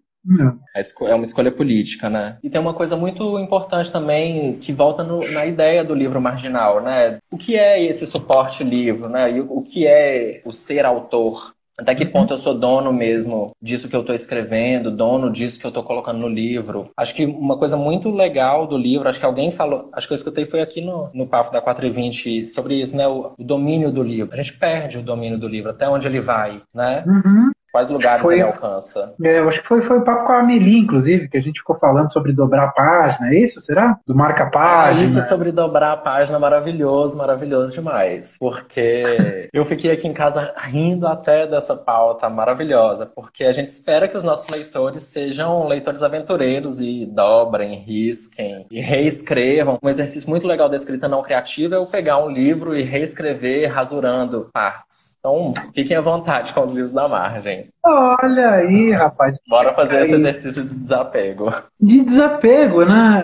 É 1.11 1.15
uma 1.15 1.25
escolha 1.25 1.51
política, 1.51 2.11
né? 2.11 2.39
E 2.43 2.51
tem 2.51 2.61
uma 2.61 2.75
coisa 2.75 2.97
muito 2.97 3.39
importante 3.39 3.91
também 3.91 4.59
que 4.59 4.73
volta 4.73 5.03
no, 5.03 5.29
na 5.31 5.47
ideia 5.47 5.85
do 5.85 5.95
livro 5.95 6.21
marginal, 6.21 6.83
né? 6.83 7.19
O 7.31 7.37
que 7.37 7.57
é 7.57 7.83
esse 7.83 8.07
suporte 8.07 8.63
livro, 8.63 9.09
né? 9.09 9.31
E 9.31 9.41
o, 9.41 9.63
que 9.63 9.87
é 9.87 10.43
o 10.45 10.53
ser 10.53 10.85
autor? 10.85 11.53
Até 11.79 11.95
que 11.95 12.05
ponto 12.05 12.35
eu 12.35 12.39
sou 12.39 12.55
dono 12.55 12.93
mesmo 12.93 13.53
disso 13.63 13.89
que 13.89 13.95
eu 13.95 14.01
estou 14.01 14.15
escrevendo, 14.15 14.91
dono 14.91 15.31
disso 15.31 15.61
que 15.61 15.65
eu 15.65 15.69
estou 15.69 15.85
colocando 15.85 16.19
no 16.19 16.29
livro. 16.29 16.91
Acho 16.97 17.15
que 17.15 17.25
uma 17.25 17.57
coisa 17.57 17.77
muito 17.77 18.11
legal 18.11 18.67
do 18.67 18.77
livro, 18.77 19.09
acho 19.09 19.21
que 19.21 19.25
alguém 19.25 19.53
falou, 19.53 19.89
acho 19.93 20.09
que 20.09 20.13
eu 20.13 20.17
escutei 20.17 20.45
foi 20.45 20.61
aqui 20.61 20.81
no, 20.81 21.09
no 21.15 21.25
papo 21.25 21.53
da 21.53 21.61
420 21.61 22.47
sobre 22.47 22.75
isso, 22.75 22.97
né? 22.97 23.07
O, 23.07 23.33
o 23.39 23.45
domínio 23.45 23.93
do 23.93 24.03
livro. 24.03 24.35
A 24.35 24.37
gente 24.37 24.59
perde 24.59 24.99
o 24.99 25.03
domínio 25.03 25.39
do 25.39 25.47
livro, 25.47 25.71
até 25.71 25.89
onde 25.89 26.09
ele 26.09 26.21
vai, 26.21 26.61
né? 26.75 27.05
Uhum. 27.07 27.51
Quais 27.79 27.89
lugares 27.89 28.23
foi, 28.23 28.35
ele 28.35 28.43
alcança? 28.43 29.15
É, 29.23 29.39
eu 29.39 29.49
acho 29.49 29.63
que 29.63 29.69
foi, 29.69 29.81
foi 29.83 29.99
o 29.99 30.03
papo 30.03 30.25
com 30.25 30.33
a 30.33 30.41
Amelie, 30.41 30.81
inclusive, 30.81 31.29
que 31.29 31.37
a 31.37 31.41
gente 31.41 31.61
ficou 31.61 31.79
falando 31.79 32.13
sobre 32.13 32.33
dobrar 32.33 32.65
a 32.65 32.69
página, 32.73 33.29
é 33.29 33.39
isso, 33.39 33.61
será? 33.61 33.97
Do 34.05 34.17
marca-página. 34.17 35.01
Ah, 35.01 35.05
isso 35.05 35.23
sobre 35.23 35.53
dobrar 35.53 35.93
a 35.93 35.97
página, 35.97 36.41
maravilhoso, 36.41 37.17
maravilhoso 37.17 37.73
demais. 37.73 38.37
Porque 38.41 39.49
eu 39.55 39.65
fiquei 39.65 39.93
aqui 39.93 40.09
em 40.09 40.13
casa 40.13 40.53
rindo 40.57 41.07
até 41.07 41.47
dessa 41.47 41.77
pauta 41.77 42.29
maravilhosa, 42.29 43.07
porque 43.07 43.45
a 43.45 43.53
gente 43.53 43.69
espera 43.69 44.09
que 44.09 44.17
os 44.17 44.25
nossos 44.25 44.49
leitores 44.49 45.05
sejam 45.05 45.69
leitores 45.69 46.03
aventureiros 46.03 46.81
e 46.81 47.07
dobrem, 47.07 47.75
risquem 47.75 48.67
e 48.73 48.81
reescrevam. 48.81 49.79
Um 49.81 49.89
exercício 49.89 50.29
muito 50.29 50.49
legal 50.49 50.69
da 50.69 50.77
escrita 50.77 51.07
não 51.07 51.23
criativa 51.23 51.77
é 51.77 51.79
eu 51.79 51.87
pegar 51.87 52.19
um 52.19 52.29
livro 52.29 52.77
e 52.77 52.83
reescrever 52.83 53.73
rasurando 53.73 54.51
partes. 54.53 55.17
Então, 55.21 55.55
fiquem 55.73 55.97
à 55.97 56.01
vontade 56.01 56.53
com 56.53 56.63
os 56.63 56.73
livros 56.73 56.91
da 56.91 57.07
margem. 57.07 57.68
Olha 57.85 58.51
aí, 58.51 58.91
rapaz. 58.93 59.39
Bora 59.49 59.75
fazer 59.75 59.99
aí. 59.99 60.03
esse 60.05 60.15
exercício 60.15 60.65
de 60.65 60.75
desapego. 60.77 61.53
De 61.81 62.05
desapego, 62.05 62.85
né? 62.85 63.23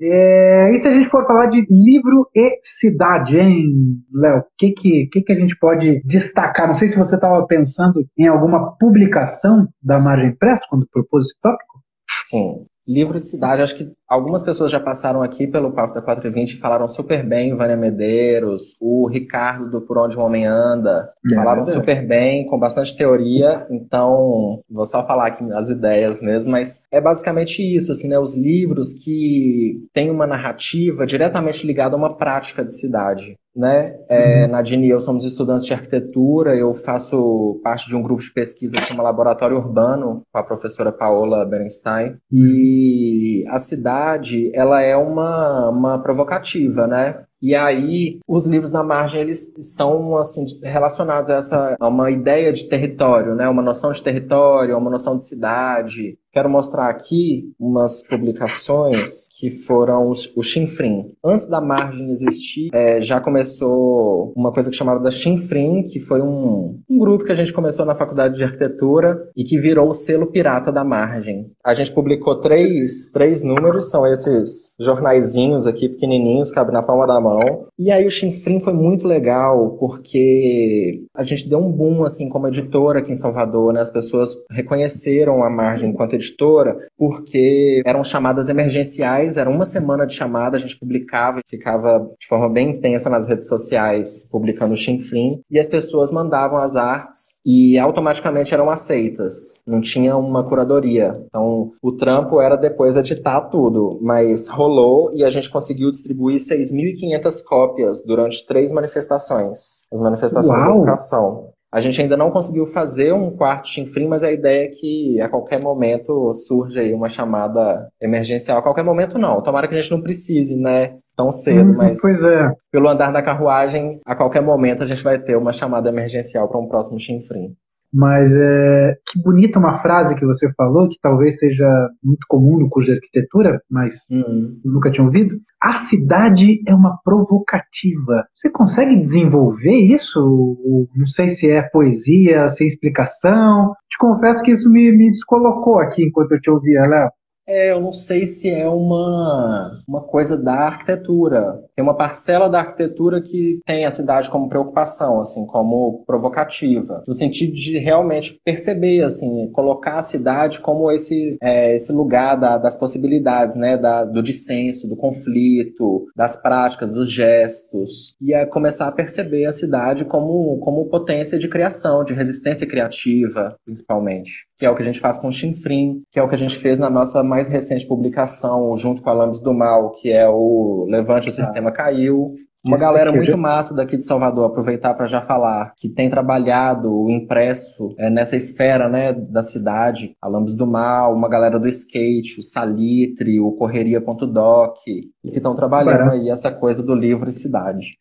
É, 0.00 0.70
e 0.72 0.78
se 0.78 0.86
a 0.86 0.92
gente 0.92 1.08
for 1.08 1.26
falar 1.26 1.46
de 1.46 1.66
livro 1.68 2.28
e 2.34 2.60
cidade, 2.62 3.36
hein, 3.36 3.64
Léo? 4.12 4.38
O 4.38 4.44
que, 4.56 4.70
que, 4.70 5.08
que, 5.10 5.22
que 5.22 5.32
a 5.32 5.38
gente 5.38 5.58
pode 5.58 6.00
destacar? 6.04 6.68
Não 6.68 6.74
sei 6.74 6.88
se 6.88 6.96
você 6.96 7.16
estava 7.16 7.44
pensando 7.46 8.06
em 8.16 8.28
alguma 8.28 8.76
publicação 8.76 9.66
da 9.82 9.98
Margem 9.98 10.36
Press 10.36 10.60
quando 10.68 10.86
propôs 10.92 11.26
esse 11.26 11.34
tópico. 11.42 11.80
Sim. 12.08 12.66
Livro 12.88 13.20
cidade, 13.20 13.60
acho 13.60 13.76
que 13.76 13.92
algumas 14.08 14.42
pessoas 14.42 14.70
já 14.70 14.80
passaram 14.80 15.22
aqui 15.22 15.46
pelo 15.46 15.72
Papo 15.72 15.94
da 15.94 16.00
420 16.00 16.52
e 16.52 16.56
falaram 16.56 16.88
super 16.88 17.22
bem, 17.22 17.54
Vânia 17.54 17.76
Medeiros, 17.76 18.78
o 18.80 19.06
Ricardo 19.06 19.70
do 19.70 19.82
Por 19.82 19.98
Onde 19.98 20.16
o 20.16 20.20
Homem 20.22 20.46
Anda, 20.46 21.12
é 21.30 21.34
falaram 21.34 21.64
verdade. 21.64 21.72
super 21.72 22.06
bem, 22.06 22.46
com 22.46 22.58
bastante 22.58 22.96
teoria, 22.96 23.66
então 23.70 24.62
vou 24.70 24.86
só 24.86 25.06
falar 25.06 25.26
aqui 25.26 25.44
as 25.52 25.68
ideias 25.68 26.22
mesmo, 26.22 26.52
mas 26.52 26.86
é 26.90 26.98
basicamente 26.98 27.62
isso, 27.62 27.92
assim, 27.92 28.08
né, 28.08 28.18
os 28.18 28.34
livros 28.34 28.94
que 28.94 29.86
têm 29.92 30.10
uma 30.10 30.26
narrativa 30.26 31.04
diretamente 31.04 31.66
ligada 31.66 31.94
a 31.94 31.98
uma 31.98 32.16
prática 32.16 32.64
de 32.64 32.74
cidade 32.74 33.36
né? 33.54 33.96
É, 34.08 34.44
uhum. 34.44 34.52
Nadine 34.52 34.86
e 34.86 34.90
eu 34.90 35.00
somos 35.00 35.24
estudantes 35.24 35.66
de 35.66 35.74
arquitetura, 35.74 36.54
eu 36.54 36.72
faço 36.72 37.60
parte 37.62 37.88
de 37.88 37.96
um 37.96 38.02
grupo 38.02 38.22
de 38.22 38.32
pesquisa 38.32 38.76
que 38.76 38.84
chama 38.84 39.02
Laboratório 39.02 39.56
Urbano, 39.56 40.22
com 40.32 40.38
a 40.38 40.42
professora 40.42 40.92
Paola 40.92 41.44
Berenstein, 41.44 42.16
e 42.32 43.44
a 43.48 43.58
cidade, 43.58 44.50
ela 44.54 44.80
é 44.80 44.96
uma, 44.96 45.70
uma 45.70 45.98
provocativa, 46.02 46.86
né? 46.86 47.24
E 47.40 47.54
aí, 47.54 48.18
os 48.26 48.46
livros 48.46 48.72
da 48.72 48.82
margem, 48.82 49.20
eles 49.20 49.56
estão, 49.56 50.16
assim, 50.16 50.44
relacionados 50.60 51.30
a 51.30 51.36
essa, 51.36 51.76
a 51.78 51.88
uma 51.88 52.10
ideia 52.10 52.52
de 52.52 52.68
território, 52.68 53.36
né? 53.36 53.48
Uma 53.48 53.62
noção 53.62 53.92
de 53.92 54.02
território, 54.02 54.76
uma 54.76 54.90
noção 54.90 55.16
de 55.16 55.24
cidade, 55.24 56.18
Quero 56.38 56.48
mostrar 56.48 56.88
aqui 56.88 57.52
umas 57.58 58.06
publicações 58.06 59.26
que 59.40 59.50
foram 59.50 60.08
o 60.36 60.40
Chinfrim. 60.40 61.10
Antes 61.24 61.50
da 61.50 61.60
margem 61.60 62.12
existir, 62.12 62.68
é, 62.72 63.00
já 63.00 63.20
começou 63.20 64.32
uma 64.36 64.52
coisa 64.52 64.70
que 64.70 64.76
chamava 64.76 65.00
da 65.00 65.10
Chinfrim, 65.10 65.82
que 65.82 65.98
foi 65.98 66.22
um, 66.22 66.78
um 66.88 66.96
grupo 66.96 67.24
que 67.24 67.32
a 67.32 67.34
gente 67.34 67.52
começou 67.52 67.84
na 67.84 67.96
faculdade 67.96 68.36
de 68.36 68.44
arquitetura 68.44 69.18
e 69.36 69.42
que 69.42 69.58
virou 69.58 69.88
o 69.88 69.92
selo 69.92 70.30
pirata 70.30 70.70
da 70.70 70.84
margem. 70.84 71.50
A 71.64 71.74
gente 71.74 71.90
publicou 71.90 72.40
três, 72.40 73.10
três 73.12 73.42
números, 73.42 73.90
são 73.90 74.06
esses 74.06 74.76
jornaizinhos 74.78 75.66
aqui 75.66 75.88
pequenininhos, 75.88 76.52
cabe 76.52 76.70
na 76.70 76.84
palma 76.84 77.04
da 77.04 77.20
mão. 77.20 77.66
E 77.76 77.90
aí 77.90 78.06
o 78.06 78.10
Chinfrim 78.12 78.60
foi 78.60 78.74
muito 78.74 79.08
legal 79.08 79.76
porque 79.80 81.02
a 81.12 81.24
gente 81.24 81.48
deu 81.48 81.58
um 81.58 81.72
boom 81.72 82.04
assim 82.04 82.28
como 82.28 82.46
editora 82.46 83.00
aqui 83.00 83.10
em 83.10 83.16
Salvador, 83.16 83.72
né? 83.72 83.80
As 83.80 83.92
pessoas 83.92 84.36
reconheceram 84.48 85.42
a 85.42 85.50
margem 85.50 85.90
enquanto 85.90 86.12
editora 86.12 86.27
editora, 86.28 86.88
porque 86.96 87.82
eram 87.84 88.04
chamadas 88.04 88.48
emergenciais, 88.48 89.36
era 89.36 89.48
uma 89.48 89.66
semana 89.66 90.06
de 90.06 90.14
chamada, 90.14 90.56
a 90.56 90.60
gente 90.60 90.78
publicava 90.78 91.40
e 91.40 91.48
ficava 91.48 92.08
de 92.18 92.26
forma 92.26 92.48
bem 92.48 92.70
intensa 92.70 93.08
nas 93.08 93.26
redes 93.26 93.48
sociais, 93.48 94.28
publicando 94.30 94.74
o 94.74 94.76
chinfrim, 94.76 95.40
e 95.50 95.58
as 95.58 95.68
pessoas 95.68 96.12
mandavam 96.12 96.60
as 96.60 96.76
artes 96.76 97.40
e 97.44 97.78
automaticamente 97.78 98.54
eram 98.54 98.70
aceitas. 98.70 99.62
Não 99.66 99.80
tinha 99.80 100.16
uma 100.16 100.44
curadoria. 100.44 101.20
Então, 101.26 101.72
o 101.82 101.92
trampo 101.92 102.40
era 102.40 102.56
depois 102.56 102.96
editar 102.96 103.40
tudo, 103.42 103.98
mas 104.02 104.48
rolou 104.48 105.12
e 105.14 105.24
a 105.24 105.30
gente 105.30 105.50
conseguiu 105.50 105.90
distribuir 105.90 106.38
6.500 106.38 107.44
cópias 107.46 108.04
durante 108.06 108.46
três 108.46 108.72
manifestações. 108.72 109.86
As 109.92 110.00
manifestações 110.00 110.62
Uau. 110.62 110.72
da 110.72 110.76
educação. 110.76 111.57
A 111.70 111.80
gente 111.80 112.00
ainda 112.00 112.16
não 112.16 112.30
conseguiu 112.30 112.64
fazer 112.64 113.12
um 113.12 113.30
quarto 113.30 113.68
chinfrim, 113.68 114.08
mas 114.08 114.22
a 114.22 114.32
ideia 114.32 114.64
é 114.64 114.68
que 114.68 115.20
a 115.20 115.28
qualquer 115.28 115.62
momento 115.62 116.32
surge 116.32 116.80
aí 116.80 116.94
uma 116.94 117.08
chamada 117.08 117.88
emergencial. 118.00 118.58
A 118.58 118.62
qualquer 118.62 118.82
momento 118.82 119.18
não. 119.18 119.42
Tomara 119.42 119.68
que 119.68 119.74
a 119.74 119.80
gente 119.80 119.90
não 119.90 120.00
precise, 120.00 120.58
né? 120.58 120.96
Tão 121.14 121.30
cedo, 121.30 121.72
hum, 121.72 121.74
mas 121.76 122.00
é. 122.24 122.52
pelo 122.70 122.88
andar 122.88 123.12
da 123.12 123.20
carruagem, 123.20 124.00
a 124.06 124.14
qualquer 124.14 124.40
momento 124.40 124.82
a 124.84 124.86
gente 124.86 125.02
vai 125.02 125.18
ter 125.18 125.36
uma 125.36 125.52
chamada 125.52 125.88
emergencial 125.88 126.48
para 126.48 126.60
um 126.60 126.68
próximo 126.68 126.98
chinfrim. 126.98 127.54
Mas 127.92 128.34
é, 128.34 128.94
que 129.06 129.20
bonita 129.22 129.58
uma 129.58 129.80
frase 129.80 130.14
que 130.14 130.26
você 130.26 130.52
falou, 130.54 130.88
que 130.88 130.98
talvez 131.00 131.38
seja 131.38 131.66
muito 132.02 132.24
comum 132.28 132.58
no 132.58 132.68
curso 132.68 132.88
de 132.88 132.94
arquitetura, 132.96 133.60
mas 133.70 133.96
uhum. 134.10 134.60
nunca 134.64 134.90
tinha 134.90 135.04
ouvido. 135.04 135.36
A 135.60 135.72
cidade 135.72 136.62
é 136.66 136.74
uma 136.74 136.98
provocativa. 137.02 138.24
Você 138.34 138.50
consegue 138.50 138.96
desenvolver 139.00 139.76
isso? 139.76 140.88
Não 140.94 141.06
sei 141.06 141.28
se 141.28 141.50
é 141.50 141.62
poesia, 141.62 142.46
sem 142.48 142.66
explicação. 142.66 143.72
Te 143.90 143.98
confesso 143.98 144.42
que 144.42 144.50
isso 144.50 144.70
me, 144.70 144.92
me 144.92 145.10
descolocou 145.10 145.78
aqui 145.78 146.04
enquanto 146.04 146.32
eu 146.32 146.40
te 146.40 146.50
ouvia, 146.50 146.82
Léo. 146.82 147.10
É, 147.48 147.72
eu 147.72 147.80
não 147.80 147.94
sei 147.94 148.26
se 148.26 148.50
é 148.50 148.68
uma, 148.68 149.82
uma 149.88 150.02
coisa 150.02 150.36
da 150.36 150.52
arquitetura. 150.52 151.64
Tem 151.74 151.82
uma 151.82 151.96
parcela 151.96 152.46
da 152.46 152.60
arquitetura 152.60 153.22
que 153.22 153.60
tem 153.64 153.86
a 153.86 153.90
cidade 153.90 154.28
como 154.28 154.50
preocupação, 154.50 155.18
assim, 155.18 155.46
como 155.46 156.04
provocativa, 156.06 157.02
no 157.08 157.14
sentido 157.14 157.54
de 157.54 157.78
realmente 157.78 158.38
perceber, 158.44 159.02
assim, 159.02 159.50
colocar 159.52 159.96
a 159.96 160.02
cidade 160.02 160.60
como 160.60 160.92
esse, 160.92 161.38
é, 161.40 161.74
esse 161.74 161.90
lugar 161.90 162.36
da, 162.36 162.58
das 162.58 162.78
possibilidades, 162.78 163.56
né, 163.56 163.78
da, 163.78 164.04
do 164.04 164.22
dissenso, 164.22 164.86
do 164.86 164.96
conflito, 164.96 166.06
das 166.14 166.42
práticas, 166.42 166.90
dos 166.90 167.10
gestos, 167.10 168.14
e 168.20 168.34
é 168.34 168.44
começar 168.44 168.88
a 168.88 168.92
perceber 168.92 169.46
a 169.46 169.52
cidade 169.52 170.04
como, 170.04 170.58
como 170.58 170.90
potência 170.90 171.38
de 171.38 171.48
criação, 171.48 172.04
de 172.04 172.12
resistência 172.12 172.66
criativa, 172.66 173.56
principalmente, 173.64 174.46
que 174.58 174.66
é 174.66 174.70
o 174.70 174.74
que 174.74 174.82
a 174.82 174.84
gente 174.84 175.00
faz 175.00 175.18
com 175.18 175.28
o 175.28 175.32
Chinfrim, 175.32 176.02
que 176.12 176.18
é 176.18 176.22
o 176.22 176.28
que 176.28 176.34
a 176.34 176.38
gente 176.38 176.56
fez 176.56 176.78
na 176.78 176.90
nossa 176.90 177.22
mais 177.38 177.48
recente 177.48 177.86
publicação, 177.86 178.76
junto 178.76 179.00
com 179.00 179.10
a 179.10 179.12
Lambis 179.12 179.40
do 179.40 179.54
Mal, 179.54 179.92
que 179.92 180.12
é 180.12 180.28
o 180.28 180.86
Levante 180.88 181.28
o 181.28 181.32
Sistema 181.32 181.70
ah. 181.70 181.72
Caiu. 181.72 182.34
Uma 182.64 182.76
Isso 182.76 182.84
galera 182.84 183.12
muito 183.12 183.30
já... 183.30 183.36
massa 183.36 183.76
daqui 183.76 183.96
de 183.96 184.04
Salvador, 184.04 184.46
aproveitar 184.46 184.92
para 184.94 185.06
já 185.06 185.22
falar, 185.22 185.72
que 185.76 185.88
tem 185.88 186.10
trabalhado 186.10 186.92
o 186.92 187.08
impresso 187.08 187.94
é, 187.96 188.10
nessa 188.10 188.36
esfera 188.36 188.88
né, 188.88 189.12
da 189.12 189.44
cidade, 189.44 190.16
a 190.20 190.28
Lambis 190.28 190.56
do 190.56 190.66
Mal, 190.66 191.14
uma 191.14 191.28
galera 191.28 191.60
do 191.60 191.68
skate, 191.68 192.40
o 192.40 192.42
Salitre, 192.42 193.38
o 193.38 193.52
Correria.doc, 193.52 194.76
e 194.88 195.30
que 195.30 195.36
estão 195.36 195.54
trabalhando 195.54 196.10
aí 196.10 196.28
essa 196.28 196.50
coisa 196.50 196.82
do 196.82 196.94
livro 196.96 197.28
e 197.28 197.32
cidade. 197.32 197.96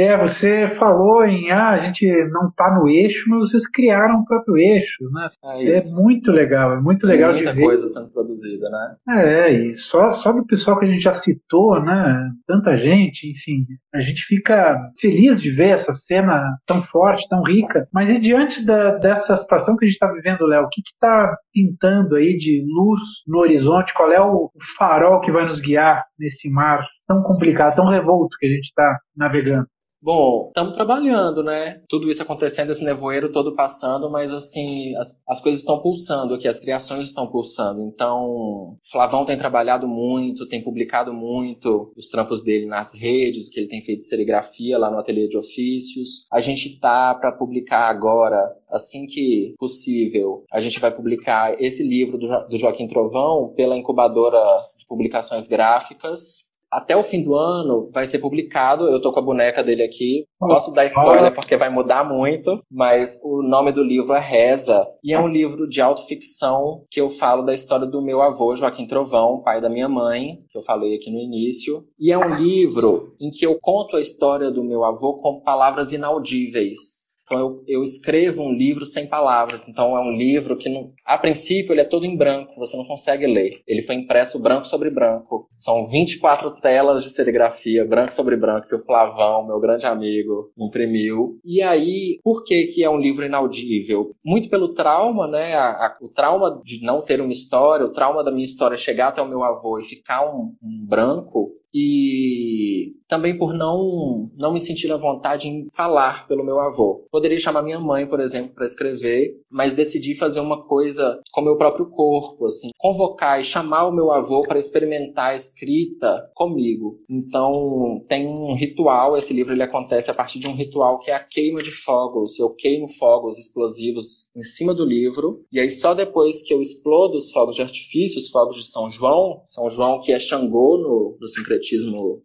É, 0.00 0.16
você 0.16 0.68
falou 0.76 1.24
em 1.24 1.50
ah, 1.50 1.70
a 1.70 1.78
gente 1.78 2.06
não 2.30 2.48
está 2.48 2.74
no 2.74 2.88
eixo, 2.88 3.28
mas 3.28 3.50
vocês 3.50 3.68
criaram 3.68 4.20
o 4.20 4.24
próprio 4.24 4.56
eixo, 4.56 5.04
né? 5.12 5.26
É, 5.44 5.72
é 5.72 5.94
muito 6.00 6.30
legal, 6.30 6.72
é 6.72 6.80
muito 6.80 7.06
legal 7.06 7.32
Muita 7.32 7.50
de 7.50 7.56
ver. 7.58 7.64
coisa 7.64 7.88
sendo 7.88 8.12
produzida, 8.12 8.68
né? 8.70 8.96
É, 9.22 9.52
e 9.52 9.74
só, 9.74 10.12
só 10.12 10.32
do 10.32 10.46
pessoal 10.46 10.78
que 10.78 10.84
a 10.84 10.88
gente 10.88 11.02
já 11.02 11.12
citou, 11.12 11.82
né? 11.82 12.30
Tanta 12.46 12.76
gente, 12.76 13.30
enfim, 13.30 13.64
a 13.94 14.00
gente 14.00 14.22
fica 14.22 14.78
feliz 15.00 15.40
de 15.40 15.50
ver 15.50 15.70
essa 15.70 15.92
cena 15.92 16.42
tão 16.66 16.82
forte, 16.82 17.28
tão 17.28 17.42
rica. 17.42 17.88
Mas 17.92 18.08
e 18.10 18.18
diante 18.18 18.64
da, 18.64 18.96
dessa 18.96 19.36
situação 19.36 19.76
que 19.76 19.84
a 19.84 19.88
gente 19.88 19.94
está 19.94 20.10
vivendo, 20.12 20.46
Léo, 20.46 20.64
o 20.64 20.68
que 20.68 20.80
está 20.80 21.36
pintando 21.52 22.16
aí 22.16 22.36
de 22.36 22.64
luz 22.66 23.00
no 23.26 23.38
horizonte? 23.38 23.94
Qual 23.94 24.12
é 24.12 24.20
o 24.20 24.50
farol 24.76 25.20
que 25.20 25.32
vai 25.32 25.46
nos 25.46 25.60
guiar 25.60 26.04
nesse 26.18 26.50
mar 26.50 26.86
tão 27.06 27.22
complicado, 27.22 27.76
tão 27.76 27.88
revolto 27.88 28.36
que 28.38 28.46
a 28.46 28.50
gente 28.50 28.66
está 28.66 28.98
navegando? 29.16 29.66
Bom, 30.00 30.46
estamos 30.48 30.74
trabalhando, 30.74 31.42
né? 31.42 31.82
Tudo 31.88 32.08
isso 32.08 32.22
acontecendo, 32.22 32.70
esse 32.70 32.84
nevoeiro 32.84 33.32
todo 33.32 33.56
passando, 33.56 34.08
mas 34.08 34.32
assim, 34.32 34.94
as, 34.96 35.24
as 35.28 35.40
coisas 35.40 35.60
estão 35.60 35.80
pulsando 35.80 36.34
aqui, 36.34 36.46
as 36.46 36.60
criações 36.60 37.06
estão 37.06 37.26
pulsando. 37.26 37.82
Então, 37.82 38.76
Flavão 38.90 39.24
tem 39.24 39.36
trabalhado 39.36 39.88
muito, 39.88 40.46
tem 40.46 40.62
publicado 40.62 41.12
muito 41.12 41.92
os 41.96 42.06
trampos 42.08 42.40
dele 42.40 42.66
nas 42.66 42.94
redes, 42.94 43.48
que 43.48 43.58
ele 43.58 43.66
tem 43.66 43.82
feito 43.82 44.04
serigrafia 44.04 44.78
lá 44.78 44.88
no 44.88 44.98
ateliê 44.98 45.26
de 45.26 45.36
ofícios. 45.36 46.26
A 46.30 46.40
gente 46.40 46.78
tá 46.78 47.12
para 47.14 47.32
publicar 47.32 47.88
agora, 47.88 48.54
assim 48.70 49.04
que 49.06 49.54
possível, 49.58 50.44
a 50.52 50.60
gente 50.60 50.78
vai 50.78 50.94
publicar 50.94 51.60
esse 51.60 51.82
livro 51.82 52.16
do, 52.16 52.28
do 52.46 52.56
Joaquim 52.56 52.86
Trovão 52.86 53.52
pela 53.56 53.76
incubadora 53.76 54.38
de 54.78 54.86
publicações 54.86 55.48
gráficas 55.48 56.47
até 56.70 56.96
o 56.96 57.02
fim 57.02 57.22
do 57.22 57.34
ano 57.34 57.88
vai 57.92 58.06
ser 58.06 58.18
publicado. 58.18 58.88
Eu 58.88 59.00
tô 59.00 59.12
com 59.12 59.20
a 59.20 59.24
boneca 59.24 59.62
dele 59.62 59.82
aqui. 59.82 60.24
Posso 60.38 60.72
dar 60.72 60.84
spoiler 60.86 61.34
porque 61.34 61.56
vai 61.56 61.70
mudar 61.70 62.04
muito, 62.04 62.62
mas 62.70 63.20
o 63.24 63.42
nome 63.42 63.72
do 63.72 63.82
livro 63.82 64.14
é 64.14 64.20
Reza 64.20 64.86
e 65.02 65.12
é 65.12 65.18
um 65.18 65.28
livro 65.28 65.68
de 65.68 65.80
autoficção 65.80 66.84
que 66.90 67.00
eu 67.00 67.10
falo 67.10 67.42
da 67.42 67.54
história 67.54 67.86
do 67.86 68.02
meu 68.02 68.22
avô 68.22 68.54
Joaquim 68.54 68.86
Trovão, 68.86 69.42
pai 69.42 69.60
da 69.60 69.68
minha 69.68 69.88
mãe, 69.88 70.38
que 70.48 70.56
eu 70.56 70.62
falei 70.62 70.94
aqui 70.94 71.10
no 71.10 71.18
início. 71.18 71.82
E 71.98 72.12
é 72.12 72.18
um 72.18 72.34
livro 72.34 73.14
em 73.20 73.30
que 73.30 73.44
eu 73.44 73.58
conto 73.60 73.96
a 73.96 74.00
história 74.00 74.50
do 74.50 74.62
meu 74.62 74.84
avô 74.84 75.14
com 75.14 75.40
palavras 75.40 75.92
inaudíveis. 75.92 77.07
Então 77.28 77.38
eu, 77.38 77.62
eu, 77.68 77.82
escrevo 77.82 78.42
um 78.42 78.52
livro 78.52 78.86
sem 78.86 79.06
palavras. 79.06 79.68
Então 79.68 79.94
é 79.96 80.00
um 80.00 80.16
livro 80.16 80.56
que, 80.56 80.70
não, 80.70 80.90
a 81.04 81.18
princípio, 81.18 81.74
ele 81.74 81.82
é 81.82 81.84
todo 81.84 82.06
em 82.06 82.16
branco, 82.16 82.54
você 82.56 82.74
não 82.76 82.86
consegue 82.86 83.26
ler. 83.26 83.60
Ele 83.66 83.82
foi 83.82 83.96
impresso 83.96 84.42
branco 84.42 84.66
sobre 84.66 84.88
branco. 84.88 85.46
São 85.54 85.86
24 85.86 86.52
telas 86.60 87.04
de 87.04 87.10
serigrafia, 87.10 87.84
branco 87.84 88.14
sobre 88.14 88.34
branco, 88.36 88.66
que 88.66 88.74
o 88.74 88.84
Flavão, 88.84 89.46
meu 89.46 89.60
grande 89.60 89.84
amigo, 89.84 90.50
imprimiu. 90.58 91.38
E 91.44 91.60
aí, 91.60 92.18
por 92.24 92.44
que 92.44 92.64
que 92.66 92.82
é 92.82 92.88
um 92.88 92.98
livro 92.98 93.26
inaudível? 93.26 94.10
Muito 94.24 94.48
pelo 94.48 94.72
trauma, 94.72 95.26
né? 95.26 95.54
A, 95.54 95.68
a, 95.68 95.96
o 96.00 96.08
trauma 96.08 96.58
de 96.64 96.82
não 96.82 97.02
ter 97.02 97.20
uma 97.20 97.32
história, 97.32 97.84
o 97.84 97.92
trauma 97.92 98.24
da 98.24 98.30
minha 98.30 98.44
história 98.44 98.76
chegar 98.76 99.08
até 99.08 99.20
o 99.20 99.28
meu 99.28 99.44
avô 99.44 99.78
e 99.78 99.84
ficar 99.84 100.24
um, 100.24 100.54
um 100.62 100.86
branco, 100.86 101.52
e 101.72 102.94
também 103.08 103.36
por 103.36 103.54
não 103.54 104.30
não 104.38 104.52
me 104.52 104.60
sentir 104.60 104.90
à 104.92 104.96
vontade 104.96 105.48
em 105.48 105.68
falar 105.74 106.26
pelo 106.26 106.44
meu 106.44 106.60
avô. 106.60 107.06
Poderia 107.10 107.38
chamar 107.38 107.62
minha 107.62 107.80
mãe, 107.80 108.06
por 108.06 108.20
exemplo, 108.20 108.54
para 108.54 108.66
escrever, 108.66 109.40
mas 109.50 109.72
decidi 109.72 110.14
fazer 110.14 110.40
uma 110.40 110.62
coisa 110.64 111.20
com 111.32 111.40
meu 111.40 111.56
próprio 111.56 111.86
corpo, 111.86 112.46
assim, 112.46 112.70
convocar 112.76 113.40
e 113.40 113.44
chamar 113.44 113.86
o 113.86 113.92
meu 113.92 114.10
avô 114.10 114.42
para 114.42 114.58
experimentar 114.58 115.30
a 115.30 115.34
escrita 115.34 116.30
comigo. 116.34 117.00
Então, 117.08 118.02
tem 118.08 118.26
um 118.26 118.54
ritual, 118.54 119.16
esse 119.16 119.32
livro 119.32 119.52
ele 119.52 119.62
acontece 119.62 120.10
a 120.10 120.14
partir 120.14 120.38
de 120.38 120.48
um 120.48 120.54
ritual 120.54 120.98
que 120.98 121.10
é 121.10 121.14
a 121.14 121.20
queima 121.20 121.62
de 121.62 121.70
fogos. 121.70 122.38
Eu 122.38 122.54
queimo 122.54 122.88
fogos 122.88 123.38
explosivos 123.38 124.30
em 124.36 124.42
cima 124.42 124.74
do 124.74 124.84
livro, 124.84 125.44
e 125.52 125.58
aí 125.58 125.70
só 125.70 125.94
depois 125.94 126.42
que 126.42 126.52
eu 126.52 126.60
explodo 126.60 127.16
os 127.16 127.30
fogos 127.30 127.56
de 127.56 127.62
artifício, 127.62 128.18
os 128.18 128.28
fogos 128.28 128.56
de 128.56 128.66
São 128.66 128.90
João, 128.90 129.40
São 129.44 129.70
João 129.70 130.00
que 130.00 130.12
é 130.12 130.18
Xangô 130.18 130.76
no, 130.78 131.16
no 131.20 131.28
sincretismo 131.28 131.67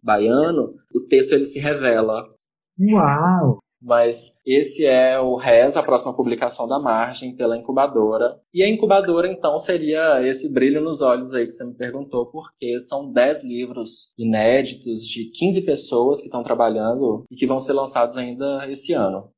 baiano, 0.01 0.73
o 0.93 1.01
texto 1.01 1.34
ele 1.34 1.45
se 1.45 1.60
revela. 1.60 2.27
Uau! 2.79 3.60
Mas 3.84 4.39
esse 4.45 4.86
é 4.86 5.19
o 5.19 5.36
RES, 5.36 5.75
a 5.75 5.84
próxima 5.84 6.15
publicação 6.15 6.67
da 6.69 6.79
Margem, 6.79 7.36
pela 7.36 7.58
incubadora. 7.58 8.39
E 8.53 8.63
a 8.63 8.69
incubadora, 8.69 9.29
então, 9.29 9.60
seria 9.60 10.25
esse 10.25 10.53
brilho 10.53 10.82
nos 10.82 11.01
olhos 11.01 11.34
aí 11.34 11.45
que 11.45 11.51
você 11.51 11.65
me 11.65 11.75
perguntou, 11.75 12.32
porque 12.32 12.79
são 12.79 13.12
10 13.12 13.43
livros 13.43 14.13
inéditos 14.17 15.06
de 15.06 15.25
15 15.25 15.65
pessoas 15.65 16.19
que 16.19 16.27
estão 16.27 16.41
trabalhando 16.41 17.25
e 17.29 17.36
que 17.36 17.45
vão 17.45 17.60
ser 17.60 17.73
lançados 17.73 18.15
ainda 18.15 18.65
esse 18.69 18.93
ano. 18.93 19.29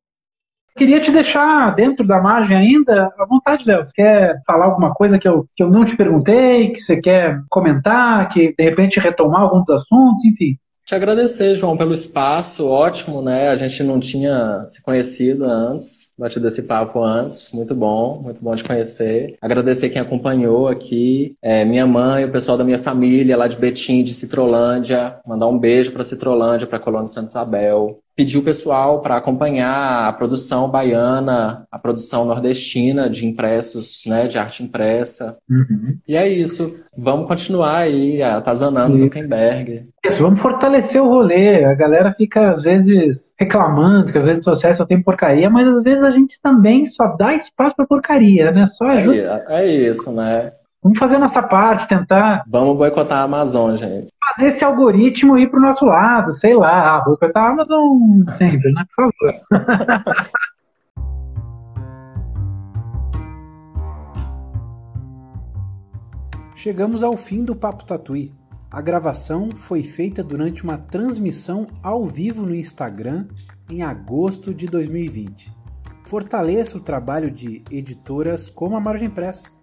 Queria 0.77 0.99
te 0.99 1.09
deixar 1.09 1.73
dentro 1.73 2.05
da 2.05 2.21
margem 2.21 2.57
ainda, 2.57 3.09
à 3.17 3.25
vontade, 3.25 3.63
Léo. 3.65 3.85
Você 3.85 3.93
quer 3.93 4.41
falar 4.45 4.65
alguma 4.65 4.93
coisa 4.93 5.17
que 5.17 5.27
eu, 5.27 5.47
que 5.55 5.63
eu 5.63 5.69
não 5.69 5.85
te 5.85 5.95
perguntei, 5.95 6.73
que 6.73 6.81
você 6.81 6.97
quer 6.97 7.41
comentar, 7.49 8.27
que 8.27 8.53
de 8.57 8.63
repente 8.63 8.99
retomar 8.99 9.43
alguns 9.43 9.69
assuntos, 9.69 10.25
enfim? 10.25 10.57
Te 10.85 10.93
agradecer, 10.93 11.55
João, 11.55 11.77
pelo 11.77 11.93
espaço, 11.93 12.69
ótimo, 12.69 13.21
né? 13.21 13.49
A 13.49 13.55
gente 13.55 13.81
não 13.83 13.99
tinha 13.99 14.65
se 14.67 14.83
conhecido 14.83 15.45
antes, 15.45 16.13
batido 16.17 16.47
esse 16.47 16.63
papo 16.63 17.03
antes, 17.03 17.51
muito 17.53 17.75
bom, 17.75 18.21
muito 18.21 18.41
bom 18.41 18.55
te 18.55 18.63
conhecer. 18.63 19.35
Agradecer 19.41 19.89
quem 19.89 20.01
acompanhou 20.01 20.67
aqui, 20.67 21.35
é, 21.41 21.65
minha 21.65 21.85
mãe, 21.85 22.25
o 22.25 22.31
pessoal 22.31 22.57
da 22.57 22.63
minha 22.63 22.79
família 22.79 23.37
lá 23.37 23.47
de 23.47 23.57
Betim, 23.57 24.03
de 24.03 24.13
Citrolândia, 24.13 25.17
mandar 25.25 25.47
um 25.47 25.57
beijo 25.57 25.91
para 25.91 26.03
Citrolândia, 26.03 26.67
para 26.67 26.79
Colônia 26.79 27.09
Santa 27.09 27.29
Isabel, 27.29 27.99
pedir 28.15 28.37
o 28.37 28.43
pessoal 28.43 29.01
para 29.01 29.17
acompanhar 29.17 30.07
a 30.07 30.13
produção 30.13 30.69
baiana, 30.69 31.67
a 31.69 31.77
produção 31.77 32.23
nordestina 32.25 33.09
de 33.09 33.25
impressos, 33.25 34.03
né, 34.07 34.27
de 34.27 34.37
arte 34.37 34.63
impressa. 34.63 35.37
Uhum. 35.49 35.97
E 36.07 36.15
é 36.15 36.27
isso. 36.27 36.79
Vamos 36.97 37.27
continuar 37.27 37.79
aí 37.79 38.23
atazanando 38.23 38.95
Zuckerberg. 38.95 39.89
Isso, 40.05 40.21
vamos 40.21 40.39
fortalecer 40.39 41.01
o 41.01 41.09
rolê. 41.09 41.65
A 41.65 41.73
galera 41.73 42.13
fica, 42.13 42.51
às 42.51 42.61
vezes, 42.61 43.33
reclamando 43.37 44.11
que 44.11 44.17
as 44.17 44.27
redes 44.27 44.45
sociais 44.45 44.77
só 44.77 44.85
tem 44.85 45.01
porcaria, 45.01 45.49
mas 45.49 45.67
às 45.67 45.83
vezes 45.83 46.03
a 46.05 46.11
gente 46.11 46.39
também 46.41 46.85
só 46.85 47.07
dá 47.15 47.33
espaço 47.33 47.75
para 47.75 47.85
porcaria, 47.85 48.51
né? 48.51 48.65
Só 48.67 48.89
é, 48.89 49.45
é 49.49 49.67
isso, 49.67 50.11
né? 50.13 50.51
Vamos 50.81 50.99
fazer 50.99 51.15
a 51.15 51.19
nossa 51.19 51.41
parte, 51.41 51.87
tentar. 51.87 52.43
Vamos 52.47 52.77
boicotar 52.77 53.17
a 53.17 53.23
Amazon, 53.23 53.75
gente. 53.75 54.09
Fazer 54.35 54.49
esse 54.49 54.63
algoritmo 54.63 55.37
ir 55.37 55.49
para 55.49 55.59
o 55.59 55.63
nosso 55.63 55.83
lado, 55.85 56.31
sei 56.31 56.53
lá. 56.53 57.01
Boicotar 57.01 57.43
a 57.43 57.49
Amazon 57.49 58.23
sempre, 58.29 58.71
né? 58.71 58.83
Por 58.95 59.11
favor. 59.19 59.33
Chegamos 66.55 67.03
ao 67.03 67.17
fim 67.17 67.43
do 67.43 67.55
Papo 67.55 67.85
Tatuí. 67.85 68.31
A 68.71 68.81
gravação 68.81 69.51
foi 69.55 69.83
feita 69.83 70.23
durante 70.23 70.63
uma 70.63 70.77
transmissão 70.77 71.65
ao 71.81 72.05
vivo 72.05 72.45
no 72.45 72.53
Instagram 72.53 73.25
em 73.69 73.81
agosto 73.83 74.53
de 74.53 74.67
2020. 74.67 75.54
Fortaleça 76.05 76.77
o 76.77 76.81
trabalho 76.81 77.31
de 77.31 77.63
editoras 77.71 78.49
como 78.49 78.75
a 78.75 78.79
Margem 78.79 79.09
Press 79.09 79.55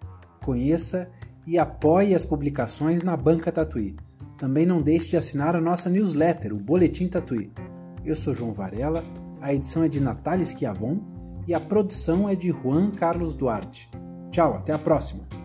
conheça 0.43 1.09
e 1.47 1.57
apoie 1.57 2.13
as 2.13 2.23
publicações 2.23 3.01
na 3.01 3.15
Banca 3.15 3.51
Tatuí. 3.51 3.95
Também 4.37 4.65
não 4.65 4.81
deixe 4.81 5.11
de 5.11 5.17
assinar 5.17 5.55
a 5.55 5.61
nossa 5.61 5.89
newsletter, 5.89 6.53
o 6.53 6.59
Boletim 6.59 7.07
Tatuí. 7.07 7.49
Eu 8.03 8.15
sou 8.15 8.33
João 8.33 8.51
Varela, 8.51 9.03
a 9.41 9.53
edição 9.53 9.83
é 9.83 9.87
de 9.87 10.03
Natália 10.03 10.45
Schiavon 10.45 10.99
e 11.47 11.53
a 11.53 11.59
produção 11.59 12.27
é 12.27 12.35
de 12.35 12.49
Juan 12.49 12.91
Carlos 12.91 13.35
Duarte. 13.35 13.89
Tchau, 14.29 14.55
até 14.55 14.73
a 14.73 14.79
próxima! 14.79 15.42